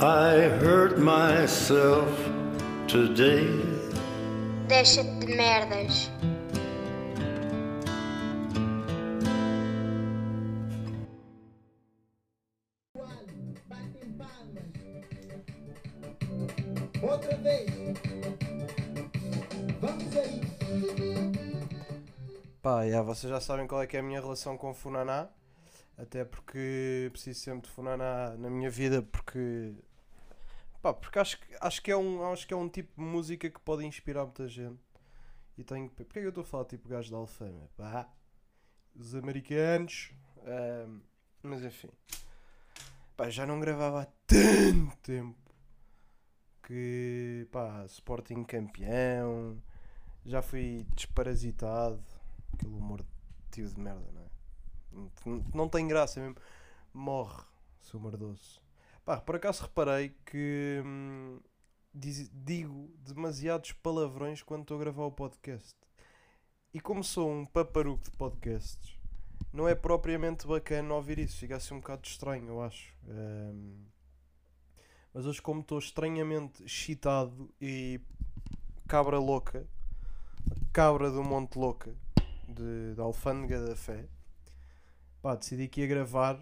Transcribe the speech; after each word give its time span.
I 0.00 0.42
hurt 0.62 0.98
myself 0.98 2.14
today. 2.86 3.50
Deixa-te 4.68 5.26
de 5.26 5.34
merdas. 5.34 6.08
Outra 17.02 17.36
vez. 17.38 17.68
Vamos 19.80 20.16
aí. 20.16 20.40
Pá, 22.62 22.88
já, 22.88 23.02
vocês 23.02 23.28
já 23.28 23.40
sabem 23.40 23.66
qual 23.66 23.82
é 23.82 23.86
que 23.88 23.96
é 23.96 24.00
a 24.00 24.02
minha 24.04 24.20
relação 24.20 24.56
com 24.56 24.70
o 24.70 24.74
Funaná. 24.74 25.28
Até 25.96 26.24
porque 26.24 27.08
preciso 27.10 27.40
sempre 27.40 27.68
de 27.68 27.74
Funaná 27.74 28.36
na 28.38 28.48
minha 28.48 28.70
vida 28.70 29.02
porque. 29.02 29.74
Pá, 30.82 30.92
porque 30.94 31.18
acho, 31.18 31.38
que- 31.40 31.56
acho, 31.60 31.82
que 31.82 31.90
é 31.90 31.96
um, 31.96 32.32
acho 32.32 32.46
que 32.46 32.54
é 32.54 32.56
um 32.56 32.68
tipo 32.68 32.92
de 33.00 33.02
música 33.08 33.50
que 33.50 33.60
pode 33.60 33.84
inspirar 33.84 34.24
muita 34.24 34.48
gente. 34.48 34.80
E 35.58 35.64
tenho. 35.64 35.90
Porquê 35.90 36.20
é 36.20 36.22
que 36.22 36.26
eu 36.26 36.30
estou 36.30 36.42
a 36.42 36.46
falar 36.46 36.64
tipo 36.66 36.88
gajo 36.88 37.10
da 37.10 37.16
Alfama? 37.18 37.68
Pá, 37.76 38.08
os 38.96 39.14
americanos. 39.14 40.12
mas 41.42 41.62
enfim. 41.64 41.90
Pá, 43.16 43.28
já 43.30 43.44
não 43.46 43.60
gravava 43.60 44.02
há 44.02 44.06
tanto 44.26 44.96
tempo. 45.02 45.36
Que. 46.62 47.46
Pá, 47.50 47.84
Sporting 47.86 48.44
campeão. 48.44 49.60
Já 50.24 50.42
fui 50.42 50.86
desparasitado. 50.94 52.02
Aquele 52.54 52.74
humor 52.74 53.02
de 53.02 53.08
tio 53.50 53.68
de 53.68 53.80
merda, 53.80 54.06
não 54.12 54.22
é? 54.22 54.28
Não, 55.26 55.44
não 55.54 55.68
tem 55.68 55.86
graça 55.88 56.20
mesmo. 56.20 56.36
Morre, 56.92 57.42
seu 57.82 57.98
humor 58.00 58.16
doce. 58.16 58.60
Pá, 59.08 59.16
por 59.18 59.36
acaso 59.36 59.62
reparei 59.62 60.14
que 60.26 60.82
hum, 60.84 61.40
diz- 61.94 62.30
digo 62.30 62.94
demasiados 62.98 63.72
palavrões 63.72 64.42
quando 64.42 64.60
estou 64.60 64.76
a 64.76 64.80
gravar 64.80 65.04
o 65.06 65.10
podcast. 65.10 65.74
E 66.74 66.78
como 66.78 67.02
sou 67.02 67.32
um 67.32 67.46
paparuco 67.46 68.04
de 68.04 68.10
podcasts, 68.10 68.98
não 69.50 69.66
é 69.66 69.74
propriamente 69.74 70.46
bacana 70.46 70.92
ouvir 70.92 71.18
isso. 71.18 71.38
Fica 71.38 71.56
assim 71.56 71.72
um 71.72 71.80
bocado 71.80 72.06
estranho, 72.06 72.48
eu 72.48 72.60
acho. 72.60 72.94
Hum, 73.06 73.86
mas 75.14 75.24
hoje, 75.24 75.40
como 75.40 75.62
estou 75.62 75.78
estranhamente 75.78 76.62
excitado 76.62 77.50
e 77.58 78.02
cabra 78.86 79.18
louca, 79.18 79.66
cabra 80.70 81.10
do 81.10 81.24
Monte 81.24 81.58
Louca, 81.58 81.96
de, 82.46 82.94
da 82.94 83.04
Alfândega 83.04 83.68
da 83.68 83.74
Fé, 83.74 84.06
pá, 85.22 85.34
decidi 85.34 85.66
que 85.66 85.80
ia 85.80 85.86
gravar, 85.86 86.38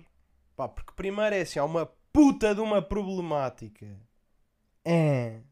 pá, 0.56 0.68
porque 0.68 0.92
primeiro 0.96 1.36
é 1.36 1.42
assim, 1.42 1.60
há 1.60 1.64
uma 1.64 1.88
puta 2.16 2.54
de 2.54 2.62
uma 2.62 2.80
problemática. 2.80 3.86
É. 4.82 5.42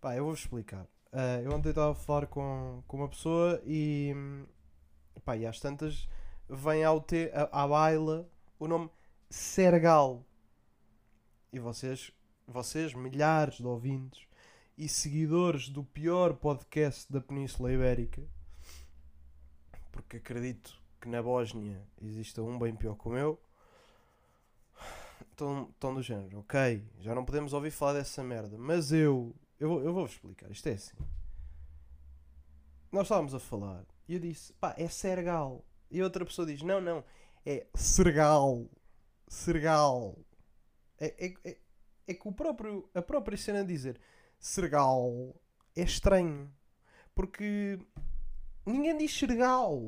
Pá, 0.00 0.14
eu 0.14 0.22
vou-vos 0.22 0.42
explicar. 0.42 0.86
Ah, 1.10 1.40
eu 1.42 1.52
ontem 1.52 1.70
estava 1.70 1.90
a 1.90 1.94
falar 1.96 2.28
com, 2.28 2.80
com 2.86 2.96
uma 2.96 3.08
pessoa 3.08 3.60
e, 3.66 4.14
pá, 5.24 5.36
e 5.36 5.44
às 5.44 5.58
tantas 5.58 6.08
vem 6.48 6.84
ao 6.84 7.00
te, 7.00 7.28
à, 7.34 7.64
à 7.64 7.66
baila 7.66 8.30
o 8.56 8.68
nome 8.68 8.88
Sergal. 9.28 10.24
E 11.52 11.58
vocês, 11.58 12.12
vocês, 12.46 12.94
milhares 12.94 13.56
de 13.56 13.66
ouvintes 13.66 14.28
e 14.78 14.88
seguidores 14.88 15.68
do 15.68 15.82
pior 15.82 16.34
podcast 16.34 17.12
da 17.12 17.20
Península 17.20 17.72
Ibérica, 17.72 18.22
porque 19.90 20.18
acredito 20.18 20.80
que 21.00 21.08
na 21.08 21.20
Bósnia 21.20 21.84
exista 22.00 22.40
um 22.44 22.56
bem 22.56 22.76
pior 22.76 22.94
que 22.94 23.08
o 23.08 23.10
meu, 23.10 23.40
estão, 25.22 25.94
do 25.94 26.02
género, 26.02 26.40
ok, 26.40 26.84
já 27.00 27.14
não 27.14 27.24
podemos 27.24 27.52
ouvir 27.52 27.70
falar 27.70 27.94
dessa 27.94 28.22
merda, 28.22 28.56
mas 28.58 28.92
eu, 28.92 29.34
eu, 29.58 29.82
eu 29.82 29.92
vou-vos 29.92 30.12
explicar, 30.12 30.50
isto 30.50 30.68
é 30.68 30.72
assim. 30.72 30.96
Nós 32.92 33.02
estávamos 33.02 33.34
a 33.34 33.38
falar 33.38 33.84
e 34.08 34.14
eu 34.14 34.20
disse, 34.20 34.52
pá, 34.54 34.74
é 34.76 34.88
Sergal. 34.88 35.64
E 35.90 36.02
outra 36.02 36.24
pessoa 36.24 36.46
diz, 36.46 36.62
não, 36.62 36.80
não, 36.80 37.04
é 37.46 37.66
Sergal. 37.74 38.66
Sergal. 39.28 40.18
É, 40.98 41.26
é, 41.26 41.34
é, 41.44 41.58
é 42.08 42.14
que 42.14 42.28
o 42.28 42.32
próprio, 42.32 42.88
a 42.92 43.00
própria 43.00 43.38
cena 43.38 43.64
dizer 43.64 44.00
Sergal 44.38 45.34
é 45.76 45.82
estranho. 45.82 46.52
Porque 47.14 47.78
ninguém 48.66 48.98
diz 48.98 49.16
Sergal. 49.16 49.80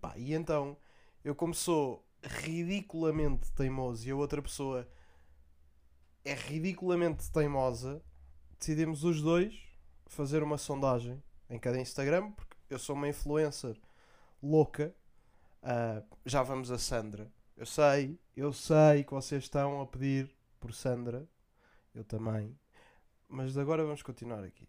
Pá, 0.00 0.12
e 0.18 0.34
então, 0.34 0.76
eu 1.24 1.34
como 1.34 1.54
sou 1.54 2.04
ridiculamente 2.24 3.52
teimoso 3.52 4.06
e 4.08 4.10
a 4.10 4.16
outra 4.16 4.40
pessoa 4.40 4.88
é 6.24 6.34
ridiculamente 6.34 7.30
teimosa, 7.30 8.02
decidimos 8.58 9.04
os 9.04 9.20
dois 9.20 9.54
fazer 10.06 10.42
uma 10.42 10.56
sondagem 10.56 11.22
em 11.50 11.58
cada 11.58 11.78
Instagram, 11.78 12.32
porque 12.32 12.56
eu 12.70 12.78
sou 12.78 12.96
uma 12.96 13.08
influencer 13.08 13.78
louca. 14.42 14.94
Ah, 15.62 16.02
já 16.24 16.42
vamos 16.42 16.70
a 16.70 16.78
Sandra. 16.78 17.30
Eu 17.56 17.66
sei, 17.66 18.18
eu 18.36 18.52
sei 18.52 19.04
que 19.04 19.12
vocês 19.12 19.44
estão 19.44 19.80
a 19.80 19.86
pedir 19.86 20.34
por 20.58 20.72
Sandra. 20.72 21.28
Eu 21.94 22.04
também. 22.04 22.58
Mas 23.28 23.52
de 23.52 23.60
agora 23.60 23.84
vamos 23.84 24.02
continuar 24.02 24.42
aqui. 24.42 24.68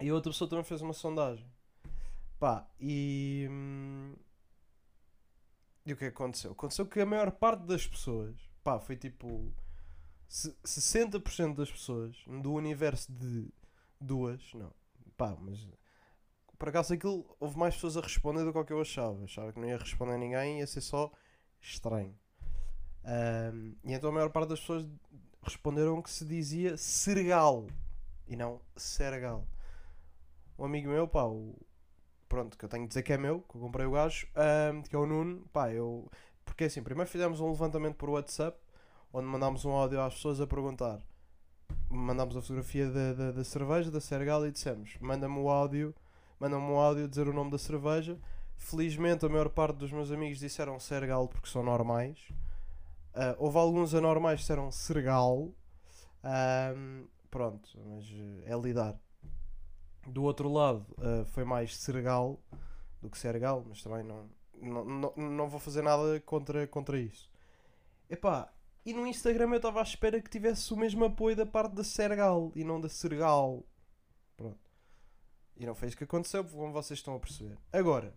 E 0.00 0.08
a 0.08 0.14
outra 0.14 0.32
pessoa 0.32 0.48
também 0.48 0.64
fez 0.64 0.80
uma 0.82 0.92
sondagem. 0.92 1.46
Pá, 2.38 2.66
e. 2.80 3.46
hum, 3.50 4.14
E 5.84 5.92
o 5.92 5.96
que 5.96 6.04
é 6.04 6.10
que 6.10 6.14
aconteceu? 6.14 6.52
Aconteceu 6.52 6.86
que 6.86 7.00
a 7.00 7.06
maior 7.06 7.30
parte 7.32 7.64
das 7.64 7.86
pessoas, 7.86 8.36
pá, 8.62 8.78
foi 8.78 8.96
tipo. 8.96 9.52
se- 10.28 10.54
60% 10.64 11.56
das 11.56 11.70
pessoas 11.70 12.16
do 12.26 12.52
universo 12.54 13.12
de 13.12 13.48
duas, 14.00 14.40
não, 14.54 14.72
pá, 15.16 15.36
mas. 15.40 15.66
Por 16.58 16.68
acaso 16.68 16.94
aquilo, 16.94 17.26
houve 17.40 17.58
mais 17.58 17.74
pessoas 17.74 17.96
a 17.96 18.00
responder 18.00 18.44
do 18.44 18.52
que 18.52 18.64
que 18.64 18.72
eu 18.72 18.80
achava. 18.80 19.24
Achava 19.24 19.52
que 19.52 19.58
não 19.58 19.68
ia 19.68 19.76
responder 19.76 20.16
ninguém, 20.16 20.60
ia 20.60 20.66
ser 20.66 20.80
só 20.80 21.10
estranho. 21.60 22.16
Ahm, 23.04 23.74
e 23.84 23.92
então 23.92 24.10
a 24.10 24.12
maior 24.12 24.30
parte 24.30 24.50
das 24.50 24.60
pessoas 24.60 24.86
responderam 25.42 26.00
que 26.00 26.10
se 26.10 26.24
dizia 26.24 26.76
Sergal 26.76 27.66
e 28.28 28.36
não 28.36 28.60
Sergal. 28.76 29.44
Um 30.56 30.64
amigo 30.64 30.88
meu, 30.88 31.08
pá, 31.08 31.24
o, 31.24 31.56
pronto, 32.32 32.56
que 32.56 32.64
eu 32.64 32.68
tenho 32.68 32.84
de 32.84 32.88
dizer 32.88 33.02
que 33.02 33.12
é 33.12 33.18
meu, 33.18 33.40
que 33.42 33.56
eu 33.56 33.60
comprei 33.60 33.84
o 33.84 33.90
gajo, 33.90 34.26
ahm, 34.34 34.80
que 34.80 34.96
é 34.96 34.98
o 34.98 35.04
Nuno, 35.04 35.44
pá, 35.52 35.70
eu. 35.70 36.10
Porque 36.46 36.64
assim, 36.64 36.82
primeiro 36.82 37.10
fizemos 37.10 37.40
um 37.40 37.50
levantamento 37.50 37.96
por 37.96 38.08
WhatsApp, 38.08 38.58
onde 39.12 39.26
mandámos 39.26 39.66
um 39.66 39.72
áudio 39.72 40.00
às 40.00 40.14
pessoas 40.14 40.40
a 40.40 40.46
perguntar. 40.46 40.98
Mandámos 41.90 42.34
a 42.34 42.40
fotografia 42.40 42.90
da, 42.90 43.12
da, 43.12 43.32
da 43.32 43.44
cerveja, 43.44 43.90
da 43.90 44.00
Sergal, 44.00 44.46
e 44.46 44.50
dissemos: 44.50 44.96
manda-me 44.98 45.38
o 45.38 45.50
áudio, 45.50 45.94
manda-me 46.40 46.64
um 46.64 46.78
áudio 46.78 47.06
dizer 47.06 47.28
o 47.28 47.34
nome 47.34 47.50
da 47.50 47.58
cerveja. 47.58 48.18
Felizmente, 48.56 49.26
a 49.26 49.28
maior 49.28 49.50
parte 49.50 49.76
dos 49.76 49.92
meus 49.92 50.10
amigos 50.10 50.38
disseram 50.38 50.80
Sergal 50.80 51.28
porque 51.28 51.50
são 51.50 51.62
normais. 51.62 52.18
Ah, 53.12 53.36
houve 53.38 53.58
alguns 53.58 53.94
anormais 53.94 54.36
que 54.36 54.44
disseram 54.44 54.70
Sergal. 54.70 55.50
Ahm, 56.24 57.04
pronto, 57.30 57.68
mas 57.84 58.06
é 58.46 58.56
lidar. 58.58 58.98
Do 60.06 60.22
outro 60.22 60.52
lado, 60.52 60.86
ah, 60.98 61.24
foi 61.26 61.44
mais 61.44 61.76
Sergal 61.76 62.40
do 63.00 63.10
que 63.10 63.18
Sergal, 63.18 63.64
mas 63.68 63.82
também 63.82 64.02
não, 64.02 64.28
não, 64.60 64.84
não, 64.84 65.12
não 65.16 65.48
vou 65.48 65.60
fazer 65.60 65.82
nada 65.82 66.20
contra, 66.20 66.66
contra 66.66 66.98
isso. 66.98 67.30
Epá, 68.08 68.52
e 68.84 68.92
no 68.92 69.06
Instagram 69.06 69.50
eu 69.50 69.56
estava 69.56 69.80
à 69.80 69.82
espera 69.82 70.20
que 70.20 70.30
tivesse 70.30 70.72
o 70.72 70.76
mesmo 70.76 71.04
apoio 71.04 71.36
da 71.36 71.46
parte 71.46 71.74
da 71.74 71.84
Sergal 71.84 72.52
e 72.54 72.64
não 72.64 72.80
da 72.80 72.88
Sergal. 72.88 73.64
Pronto. 74.36 74.70
E 75.56 75.66
não 75.66 75.74
foi 75.74 75.88
isso 75.88 75.96
que 75.96 76.04
aconteceu, 76.04 76.44
como 76.44 76.72
vocês 76.72 76.98
estão 76.98 77.14
a 77.14 77.20
perceber. 77.20 77.56
Agora, 77.72 78.14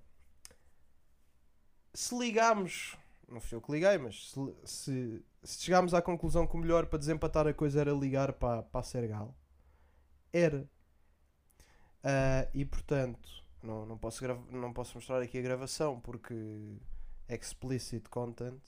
se 1.93 2.17
ligarmos, 2.17 2.97
não 3.27 3.39
fui 3.39 3.57
eu 3.57 3.61
que 3.61 3.71
liguei, 3.71 3.97
mas 3.97 4.31
se, 4.31 4.55
se, 4.63 5.25
se 5.43 5.63
chegarmos 5.63 5.93
à 5.93 6.01
conclusão 6.01 6.47
que 6.47 6.55
o 6.55 6.59
melhor 6.59 6.87
para 6.87 6.99
desempatar 6.99 7.47
a 7.47 7.53
coisa 7.53 7.81
era 7.81 7.91
ligar 7.91 8.33
para, 8.33 8.63
para 8.63 8.79
a 8.81 8.83
Sergal, 8.83 9.35
era. 10.33 10.67
Ah, 12.07 12.47
e 12.53 12.63
portanto, 12.63 13.27
não, 13.63 13.83
não, 13.83 13.97
posso 13.97 14.23
não 14.51 14.71
posso 14.71 14.95
mostrar 14.95 15.21
aqui 15.23 15.39
a 15.39 15.41
gravação 15.41 15.99
porque 15.99 16.35
é 17.27 17.35
explicit 17.35 18.07
content, 18.09 18.61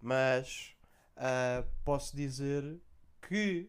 mas 0.00 0.76
ah, 1.16 1.64
posso 1.84 2.16
dizer 2.16 2.80
que. 3.20 3.68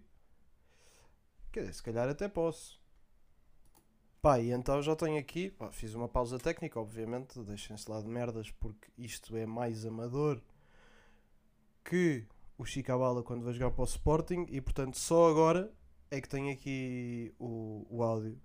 Quer 1.51 1.61
dizer, 1.61 1.73
se 1.73 1.83
calhar 1.83 2.07
até 2.07 2.27
posso. 2.27 2.79
Pá, 4.21 4.39
e 4.39 4.51
então 4.51 4.81
já 4.81 4.95
tenho 4.95 5.19
aqui, 5.19 5.49
pá, 5.49 5.71
fiz 5.71 5.95
uma 5.95 6.07
pausa 6.07 6.39
técnica, 6.39 6.79
obviamente, 6.79 7.39
deixem-se 7.41 7.89
lá 7.89 7.99
de 7.99 8.07
merdas, 8.07 8.51
porque 8.51 8.87
isto 8.97 9.35
é 9.35 9.45
mais 9.45 9.85
amador 9.85 10.41
que 11.83 12.25
o 12.57 12.65
Chicabala 12.65 13.23
quando 13.23 13.43
vai 13.43 13.53
jogar 13.53 13.71
para 13.71 13.81
o 13.81 13.85
Sporting, 13.85 14.45
e 14.49 14.61
portanto 14.61 14.97
só 14.97 15.29
agora 15.29 15.71
é 16.11 16.21
que 16.21 16.29
tenho 16.29 16.53
aqui 16.53 17.33
o, 17.39 17.85
o 17.89 18.03
áudio. 18.03 18.39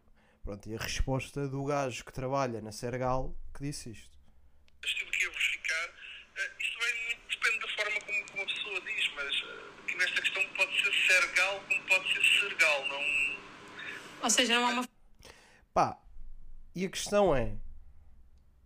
Pronto, 0.49 0.67
e 0.67 0.75
a 0.75 0.79
resposta 0.79 1.47
do 1.47 1.63
gajo 1.63 2.03
que 2.03 2.11
trabalha 2.11 2.63
na 2.63 2.73
Sergal 2.73 3.37
que 3.53 3.65
disse 3.65 3.91
isto. 3.91 4.19
tive 4.83 5.11
que 5.11 5.25
eu 5.27 5.31
verificar. 5.31 5.91
Eh, 6.37 6.53
isto 6.59 6.79
vai 6.79 7.05
muito, 7.05 7.39
depende 7.39 7.61
da 7.61 7.69
forma 7.69 8.01
como, 8.01 8.31
como 8.31 8.43
a 8.43 8.47
pessoa 8.47 8.81
diz, 8.81 9.13
mas 9.15 9.45
aqui 9.85 9.95
nesta 9.99 10.23
pode 10.57 10.83
ser 10.83 12.23
Sergal, 12.41 12.89
não. 12.89 13.39
Ou 14.23 14.31
seja, 14.31 14.55
não 14.55 14.67
há 14.69 14.71
uma 14.71 14.89
Pá, 15.75 15.99
e 16.75 16.87
a 16.87 16.89
questão 16.89 17.37
é: 17.37 17.59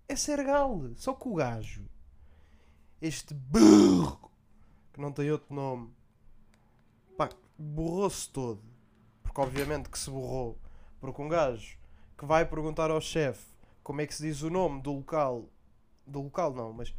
é 0.09 0.15
Sergal. 0.15 0.89
Só 0.95 1.15
que 1.15 1.27
o 1.27 1.35
gajo, 1.35 1.91
este 3.01 3.35
burro, 3.35 4.31
que 4.93 5.01
não 5.01 5.13
tem 5.13 5.33
outro 5.33 5.53
nome, 5.53 5.93
pá, 7.19 7.29
borrou-se 7.59 8.31
todo. 8.31 8.63
Porque 9.25 9.41
obviamente 9.41 9.91
que 9.91 9.99
se 9.99 10.09
borrou. 10.09 10.63
Porque 11.03 11.21
um 11.21 11.29
gajo 11.29 11.77
que 12.17 12.25
vai 12.25 12.47
perguntar 12.47 12.89
ao 12.89 13.01
chefe 13.01 13.45
como 13.83 14.01
é 14.01 14.07
que 14.07 14.15
se 14.15 14.23
diz 14.23 14.43
o 14.43 14.49
nome 14.49 14.81
do 14.81 14.93
local, 14.93 15.49
do 16.07 16.23
local 16.23 16.55
não, 16.55 16.73
mas 16.73 16.95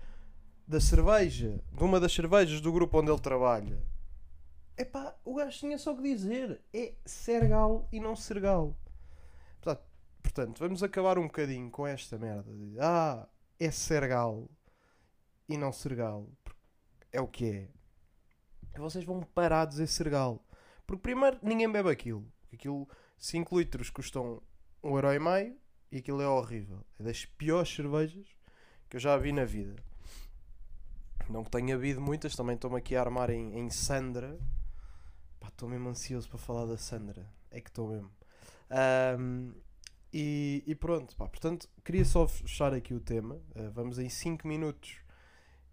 da 0.68 0.82
cerveja, 0.82 1.64
de 1.72 1.84
uma 1.86 2.02
das 2.02 2.14
cervejas 2.14 2.60
do 2.60 2.70
grupo 2.70 3.00
onde 3.00 3.10
ele 3.10 3.22
trabalha. 3.22 3.82
Epá, 4.78 5.16
o 5.24 5.36
gajo 5.36 5.58
tinha 5.58 5.78
só 5.78 5.96
que 5.96 6.02
dizer: 6.02 6.60
é 6.74 6.94
Sergal 7.06 7.88
e 7.94 8.00
não 8.02 8.14
Sergal. 8.14 8.76
Portanto, 10.22 10.60
vamos 10.60 10.84
acabar 10.84 11.18
um 11.18 11.28
bocadinho 11.28 11.72
com 11.72 11.88
esta 11.88 12.18
merda 12.18 12.52
de 12.52 12.78
ah, 12.82 13.26
é 13.58 13.72
Sergal 13.72 14.50
e 15.48 15.58
não 15.58 15.72
Sergal. 15.72 16.28
É 17.10 17.22
o 17.22 17.28
que 17.28 17.70
é. 18.74 18.80
Vocês 18.80 19.06
vão 19.06 19.22
parar 19.22 19.64
de 19.64 19.72
dizer 19.72 19.88
Sergal. 19.88 20.44
Porque 20.86 21.02
primeiro 21.02 21.40
ninguém 21.42 21.72
bebe 21.72 21.90
aquilo. 21.90 22.26
Aquilo 22.52 22.86
5 23.18 23.58
litros 23.58 23.90
custam 23.90 24.42
1,5€ 24.84 25.56
e 25.92 25.98
aquilo 25.98 26.22
é 26.22 26.28
horrível. 26.28 26.84
É 27.00 27.04
das 27.04 27.26
piores 27.26 27.70
cervejas 27.74 28.28
que 28.90 28.98
eu 28.98 29.00
já 29.00 29.18
vi 29.18 29.32
na 29.32 29.46
vida. 29.46 29.76
Não 31.30 31.44
que 31.44 31.52
tenha 31.52 31.76
havido 31.76 32.02
muitas, 32.02 32.36
também 32.36 32.56
estou-me 32.56 32.78
aqui 32.78 32.96
a 32.96 33.02
armar 33.02 33.30
em, 33.30 33.58
em 33.58 33.70
Sandra. 33.70 34.38
Estou 35.48 35.70
mesmo 35.70 35.90
ansioso 35.90 36.28
para 36.28 36.40
falar 36.40 36.66
da 36.66 36.78
Sandra. 36.78 37.26
É 37.52 37.62
que 37.62 37.70
estou 37.70 37.88
mesmo. 37.90 38.12
Ahm, 38.70 39.54
e, 40.12 40.64
e 40.66 40.76
pronto, 40.76 41.16
pá, 41.16 41.28
portanto, 41.28 41.70
queria 41.84 42.04
só 42.06 42.28
fechar 42.28 42.74
aqui 42.74 42.94
o 42.94 43.00
tema. 43.00 43.40
Ah, 43.56 43.70
vamos 43.74 44.00
em 44.00 44.10
5 44.10 44.48
minutos 44.48 44.98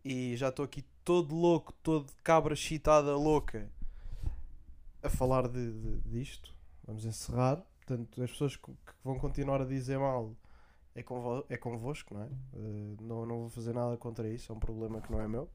e 0.05 0.37
já 0.37 0.49
estou 0.51 0.65
aqui 0.65 0.85
todo 1.05 1.35
louco, 1.35 1.73
todo 1.83 2.13
cabra 2.23 2.55
chitada 2.55 3.17
louca 3.17 3.71
a 5.03 5.09
falar 5.09 5.49
de, 5.49 5.73
de- 5.73 6.01
disto. 6.09 6.55
Vamos 6.91 7.05
encerrar. 7.05 7.63
Portanto, 7.87 8.21
as 8.21 8.31
pessoas 8.33 8.57
que, 8.57 8.73
vão 9.05 9.17
continuar 9.17 9.63
a 9.63 9.65
dizer 9.65 9.97
mal 9.97 10.35
é, 10.93 11.05
convo 11.05 11.47
é 11.49 11.57
convosco, 11.57 12.15
não 12.15 12.25
é? 12.25 12.27
Ah, 12.27 12.97
não, 13.01 13.25
não 13.25 13.39
vou 13.43 13.49
fazer 13.49 13.73
nada 13.73 13.97
contra 13.97 14.29
isso, 14.29 14.51
é 14.51 14.55
um 14.57 14.59
problema 14.59 15.01
que 15.01 15.13
não 15.13 15.21
é 15.21 15.29
meu. 15.29 15.49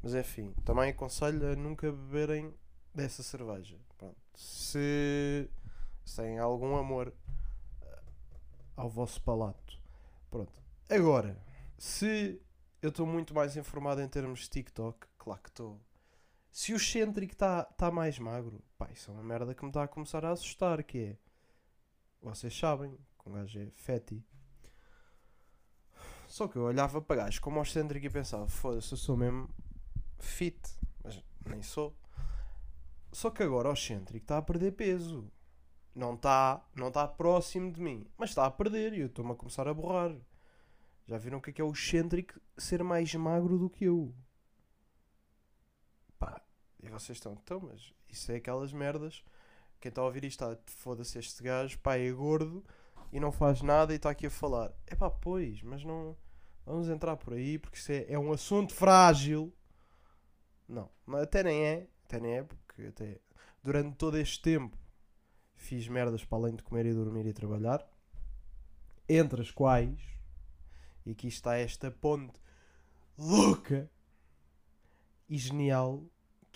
Mas 0.00 0.14
enfim, 0.14 0.54
também 0.64 0.90
aconselho 0.90 1.52
a 1.52 1.56
nunca 1.56 1.90
beberem 1.90 2.54
dessa 2.94 3.24
cerveja. 3.24 3.76
Pronto. 3.98 4.16
Se, 4.36 5.50
se 6.04 6.16
têm 6.16 6.38
algum 6.38 6.76
amor 6.76 7.12
ah, 7.82 8.02
ao 8.76 8.88
vosso 8.88 9.20
palato. 9.20 9.80
Pronto. 10.30 10.62
Agora, 10.88 11.36
se 11.76 12.40
eu 12.80 12.90
estou 12.90 13.04
muito 13.04 13.34
mais 13.34 13.56
informado 13.56 14.00
em 14.00 14.08
termos 14.08 14.42
de 14.42 14.50
TikTok, 14.50 15.08
claro 15.18 15.42
que 15.42 15.48
estou. 15.48 15.80
Se 16.52 16.74
o 16.74 16.76
excêntrico 16.76 17.32
está 17.32 17.64
tá 17.64 17.90
mais 17.90 18.18
magro, 18.18 18.62
pá, 18.76 18.90
isso 18.92 19.10
é 19.10 19.14
uma 19.14 19.22
merda 19.22 19.54
que 19.54 19.62
me 19.62 19.70
está 19.70 19.84
a 19.84 19.88
começar 19.88 20.22
a 20.22 20.32
assustar, 20.32 20.84
que 20.84 20.98
é... 20.98 21.16
Vocês 22.20 22.56
sabem 22.56 22.94
que 23.18 23.28
um 23.28 23.32
gajo 23.32 23.58
é 23.58 23.70
fatty. 23.70 24.22
Só 26.28 26.46
que 26.46 26.56
eu 26.56 26.62
olhava 26.62 27.00
para 27.00 27.24
gajos 27.24 27.38
como 27.38 27.58
o 27.58 27.62
excêntrico 27.62 28.04
e 28.04 28.10
pensava, 28.10 28.46
foda-se, 28.46 28.92
eu 28.92 28.98
sou 28.98 29.16
mesmo 29.16 29.48
fit. 30.18 30.60
Mas 31.02 31.22
nem 31.46 31.62
sou. 31.62 31.96
Só 33.10 33.30
que 33.30 33.42
agora 33.42 33.70
o 33.70 33.72
excêntrico 33.72 34.22
está 34.22 34.36
a 34.36 34.42
perder 34.42 34.72
peso. 34.72 35.32
Não 35.94 36.14
está 36.14 36.62
não 36.74 36.92
tá 36.92 37.08
próximo 37.08 37.72
de 37.72 37.80
mim, 37.80 38.06
mas 38.16 38.30
está 38.30 38.44
a 38.44 38.50
perder 38.50 38.92
e 38.92 39.00
eu 39.00 39.06
estou-me 39.06 39.32
a 39.32 39.36
começar 39.36 39.66
a 39.66 39.74
borrar. 39.74 40.14
Já 41.06 41.16
viram 41.16 41.38
o 41.38 41.42
que 41.42 41.50
é 41.50 41.52
que 41.54 41.60
é 41.62 41.64
o 41.64 41.72
excêntrico 41.72 42.38
ser 42.58 42.84
mais 42.84 43.14
magro 43.14 43.58
do 43.58 43.70
que 43.70 43.86
eu? 43.86 44.14
E 46.82 46.88
vocês 46.88 47.18
estão, 47.18 47.32
então, 47.32 47.60
mas 47.60 47.92
isso 48.08 48.30
é 48.32 48.36
aquelas 48.36 48.72
merdas. 48.72 49.22
Quem 49.80 49.88
está 49.88 50.02
a 50.02 50.04
ouvir 50.04 50.24
isto 50.24 50.44
está, 50.44 50.60
foda-se 50.66 51.18
este 51.18 51.42
gajo, 51.42 51.78
pá, 51.78 51.96
é 51.96 52.10
gordo 52.10 52.64
e 53.12 53.20
não 53.20 53.30
faz 53.30 53.62
nada 53.62 53.92
e 53.92 53.96
está 53.96 54.10
aqui 54.10 54.26
a 54.26 54.30
falar. 54.30 54.72
É 54.86 54.94
pá, 54.94 55.10
pois, 55.10 55.62
mas 55.62 55.84
não. 55.84 56.16
Vamos 56.64 56.88
entrar 56.88 57.16
por 57.16 57.34
aí 57.34 57.58
porque 57.58 57.78
isso 57.78 57.92
é, 57.92 58.06
é 58.08 58.18
um 58.18 58.32
assunto 58.32 58.74
frágil. 58.74 59.52
Não, 60.68 60.90
até 61.20 61.42
nem 61.42 61.64
é, 61.64 61.88
até 62.04 62.20
nem 62.20 62.38
é, 62.38 62.42
porque 62.42 62.82
até 62.82 63.20
durante 63.62 63.96
todo 63.96 64.16
este 64.16 64.40
tempo 64.40 64.76
fiz 65.54 65.86
merdas 65.86 66.24
para 66.24 66.38
além 66.38 66.56
de 66.56 66.62
comer 66.62 66.86
e 66.86 66.94
dormir 66.94 67.26
e 67.26 67.32
trabalhar. 67.32 67.86
Entre 69.08 69.42
as 69.42 69.50
quais, 69.50 70.00
e 71.04 71.10
aqui 71.10 71.28
está 71.28 71.56
esta 71.56 71.90
ponte 71.90 72.40
louca 73.18 73.90
e 75.28 75.36
genial, 75.36 76.04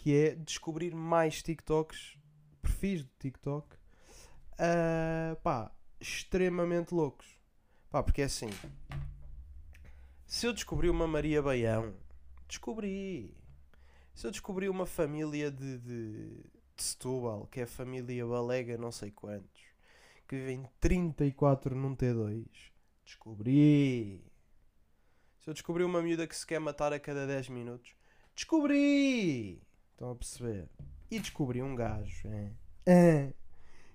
que 0.07 0.17
é 0.17 0.37
descobrir 0.37 0.95
mais 0.95 1.43
TikToks, 1.43 2.17
perfis 2.63 3.03
de 3.03 3.11
TikTok, 3.19 3.77
ah, 4.57 5.37
pá, 5.43 5.73
extremamente 6.01 6.95
loucos. 6.95 7.27
Pá, 7.91 8.05
porque 8.05 8.23
é 8.23 8.27
assim, 8.27 8.49
se 10.25 10.47
eu 10.47 10.53
descobri 10.53 10.89
uma 10.89 11.09
Maria 11.09 11.43
Baião, 11.43 11.93
descobri. 12.47 13.37
Se 14.15 14.29
eu 14.29 14.31
descobri 14.31 14.69
uma 14.69 14.87
família 14.87 15.51
de, 15.51 15.77
de, 15.79 16.29
de 16.77 16.83
Setúbal, 16.85 17.49
que 17.49 17.59
é 17.59 17.65
a 17.65 17.67
família 17.67 18.25
Balega 18.25 18.79
não 18.79 18.93
sei 18.93 19.11
quantos, 19.11 19.61
que 20.29 20.37
vivem 20.37 20.69
34 20.79 21.75
num 21.75 21.97
T2, 21.97 22.47
descobri. 23.05 24.25
Se 25.41 25.51
eu 25.51 25.53
descobri 25.53 25.83
uma 25.83 26.01
miúda 26.01 26.29
que 26.29 26.37
se 26.37 26.47
quer 26.47 26.61
matar 26.61 26.93
a 26.93 27.01
cada 27.01 27.27
10 27.27 27.49
minutos, 27.49 27.91
descobri. 28.37 29.66
Estão 29.97 30.11
a 30.11 30.15
perceber? 30.15 30.69
E 31.11 31.19
descobri 31.19 31.63
um 31.63 31.75
gajo, 31.75 32.29
é. 32.29 32.53
é 32.85 33.33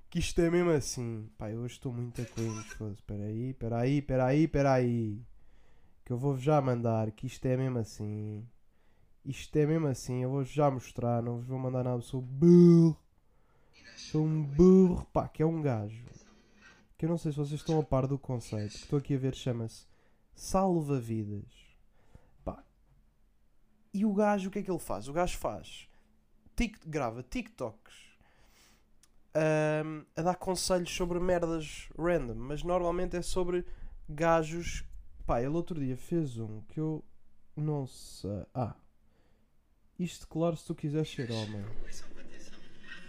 que 0.09 0.17
isto 0.17 0.41
é 0.41 0.49
mesmo 0.49 0.71
assim. 0.71 1.29
Eu 1.39 1.59
hoje 1.59 1.75
estou 1.75 1.93
muito 1.93 2.19
a 2.19 2.25
cringe. 2.25 2.59
Espera 2.97 3.23
aí, 3.23 3.51
espera 3.51 3.77
aí, 3.77 3.97
espera 3.99 4.25
aí, 4.25 4.43
espera 4.45 4.73
aí. 4.73 5.21
Que 6.03 6.11
eu 6.11 6.17
vou-vos 6.17 6.41
já 6.41 6.59
mandar, 6.59 7.11
que 7.11 7.27
isto 7.27 7.45
é 7.45 7.55
mesmo 7.55 7.77
assim. 7.77 8.43
Isto 9.23 9.55
é 9.57 9.67
mesmo 9.67 9.85
assim, 9.85 10.23
eu 10.23 10.31
vou 10.31 10.43
já 10.43 10.71
mostrar, 10.71 11.21
não 11.21 11.37
vos 11.37 11.45
vou 11.45 11.59
mandar 11.59 11.83
nada, 11.83 12.01
sou 12.01 12.19
burro. 12.19 12.97
Sou 13.95 14.25
um 14.25 14.41
burro, 14.41 15.05
pá, 15.13 15.27
que 15.27 15.43
é 15.43 15.45
um 15.45 15.61
gajo. 15.61 16.03
Que 16.97 17.05
eu 17.05 17.09
não 17.09 17.17
sei 17.19 17.31
se 17.31 17.37
vocês 17.37 17.61
estão 17.61 17.79
a 17.79 17.83
par 17.83 18.07
do 18.07 18.17
conceito, 18.17 18.71
que 18.71 18.77
estou 18.79 18.97
aqui 18.97 19.13
a 19.13 19.19
ver, 19.19 19.35
chama-se 19.35 19.85
Salva-Vidas. 20.33 21.77
Pá. 22.43 22.63
E 23.93 24.03
o 24.03 24.11
gajo, 24.15 24.49
o 24.49 24.51
que 24.51 24.57
é 24.57 24.63
que 24.63 24.71
ele 24.71 24.79
faz? 24.79 25.07
O 25.07 25.13
gajo 25.13 25.37
faz, 25.37 25.87
tic, 26.61 26.77
grava 26.85 27.23
TikToks 27.23 27.95
ahm, 29.33 30.05
a 30.15 30.21
dar 30.21 30.35
conselhos 30.35 30.93
sobre 30.93 31.19
merdas 31.19 31.89
random, 31.97 32.35
mas 32.35 32.61
normalmente 32.61 33.17
é 33.17 33.21
sobre 33.23 33.65
gajos. 34.07 34.83
Pá, 35.25 35.39
ele 35.39 35.55
outro 35.55 35.79
dia 35.79 35.97
fez 35.97 36.37
um 36.37 36.61
que 36.61 36.79
eu 36.79 37.03
não 37.55 37.87
sei. 37.87 38.45
Ah, 38.53 38.75
isto, 39.97 40.27
claro, 40.27 40.55
se 40.55 40.65
tu 40.65 40.75
quiseres 40.75 41.09
ser 41.09 41.31
homem. 41.31 41.65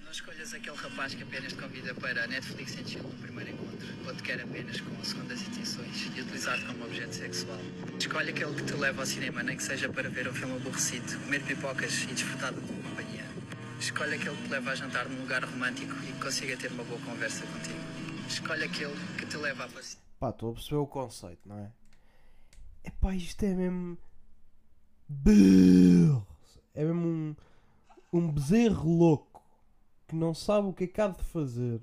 Não 0.03 0.11
escolhas 0.11 0.53
aquele 0.53 0.77
rapaz 0.77 1.15
que 1.15 1.23
apenas 1.23 1.53
te 1.53 1.59
convida 1.59 1.95
para 1.95 2.25
a 2.25 2.27
Netflix 2.27 2.79
em 2.79 2.87
chill 2.87 3.03
no 3.03 3.19
primeiro 3.19 3.51
encontro, 3.51 3.89
ou 4.07 4.15
te 4.15 4.23
quer 4.23 4.41
apenas 4.41 4.81
com 4.81 5.05
segundas 5.05 5.41
intenções 5.41 6.07
e 6.15 6.21
utilizar-te 6.21 6.67
como 6.67 6.85
objeto 6.85 7.15
sexual. 7.15 7.59
Escolhe 7.99 8.31
aquele 8.31 8.55
que 8.55 8.65
te 8.65 8.75
leva 8.75 9.03
ao 9.03 9.07
cinema, 9.07 9.43
nem 9.43 9.57
que 9.57 9.63
seja 9.63 9.91
para 9.91 10.09
ver 10.09 10.29
um 10.29 10.33
filme 10.33 10.57
aborrecido, 10.57 11.19
comer 11.21 11.43
pipocas 11.45 12.03
e 12.03 12.07
desfrutar 12.09 12.53
tua 12.53 12.63
companhia. 12.63 13.22
Escolhe 13.83 14.15
aquele 14.15 14.37
que 14.37 14.45
te 14.45 14.49
leva 14.51 14.71
a 14.71 14.75
jantar 14.77 15.09
num 15.09 15.23
lugar 15.23 15.45
romântico 15.45 15.93
e 16.05 16.13
que 16.13 16.21
consiga 16.21 16.57
ter 16.57 16.71
uma 16.71 16.85
boa 16.85 17.01
conversa 17.01 17.45
contigo. 17.45 17.81
Escolhe 18.29 18.63
aquele 18.63 18.95
que 19.19 19.27
te 19.27 19.37
leva 19.37 19.65
a 19.65 19.69
passear. 19.69 20.01
Pá, 20.21 20.31
estou 20.31 20.51
a 20.51 20.55
perceber 20.55 20.77
o 20.77 20.87
conceito, 20.87 21.49
não 21.49 21.59
é? 21.59 21.73
Epá, 22.85 23.13
isto 23.13 23.43
é 23.43 23.53
mesmo. 23.53 23.99
É 26.73 26.85
mesmo 26.85 27.09
um, 27.09 27.37
um 28.13 28.31
bezerro 28.31 28.89
louco 28.89 29.43
que 30.07 30.15
não 30.15 30.33
sabe 30.33 30.69
o 30.69 30.73
que 30.73 30.85
é 30.85 30.87
que 30.87 31.01
há 31.01 31.09
de 31.09 31.25
fazer. 31.25 31.83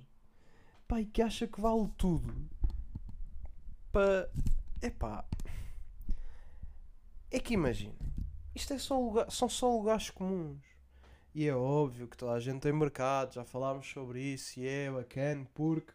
Pá, 0.88 1.02
e 1.02 1.06
que 1.06 1.22
acha 1.22 1.48
que 1.48 1.60
vale 1.60 1.90
tudo. 1.98 2.34
Para. 3.92 4.32
Epá. 4.82 5.26
É 7.30 7.42
que 7.42 7.56
imagina. 7.56 7.94
Isto 8.56 8.74
é 8.74 8.80
só 8.80 8.98
lugar, 8.98 9.30
são 9.30 9.50
só 9.50 9.70
lugares 9.70 10.10
comuns. 10.10 10.79
E 11.34 11.48
é 11.48 11.56
óbvio 11.56 12.08
que 12.08 12.18
toda 12.18 12.34
a 12.34 12.40
gente 12.40 12.62
tem 12.62 12.74
mercado, 12.74 13.34
já 13.34 13.44
falámos 13.46 13.88
sobre 13.88 14.22
isso 14.22 14.60
e 14.60 14.68
é 14.68 14.92
bacana, 14.92 15.48
porque, 15.54 15.94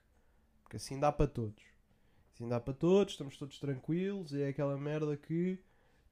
porque 0.62 0.76
assim 0.76 0.99
dá 0.99 1.11
para 1.11 1.26
todos. 1.26 1.62
Assim 2.33 2.49
dá 2.49 2.61
para 2.61 2.75
todos, 2.75 3.14
estamos 3.14 3.37
todos 3.37 3.59
tranquilos 3.59 4.33
e 4.33 4.43
é 4.43 4.49
aquela 4.49 4.76
merda 4.76 5.17
que 5.17 5.59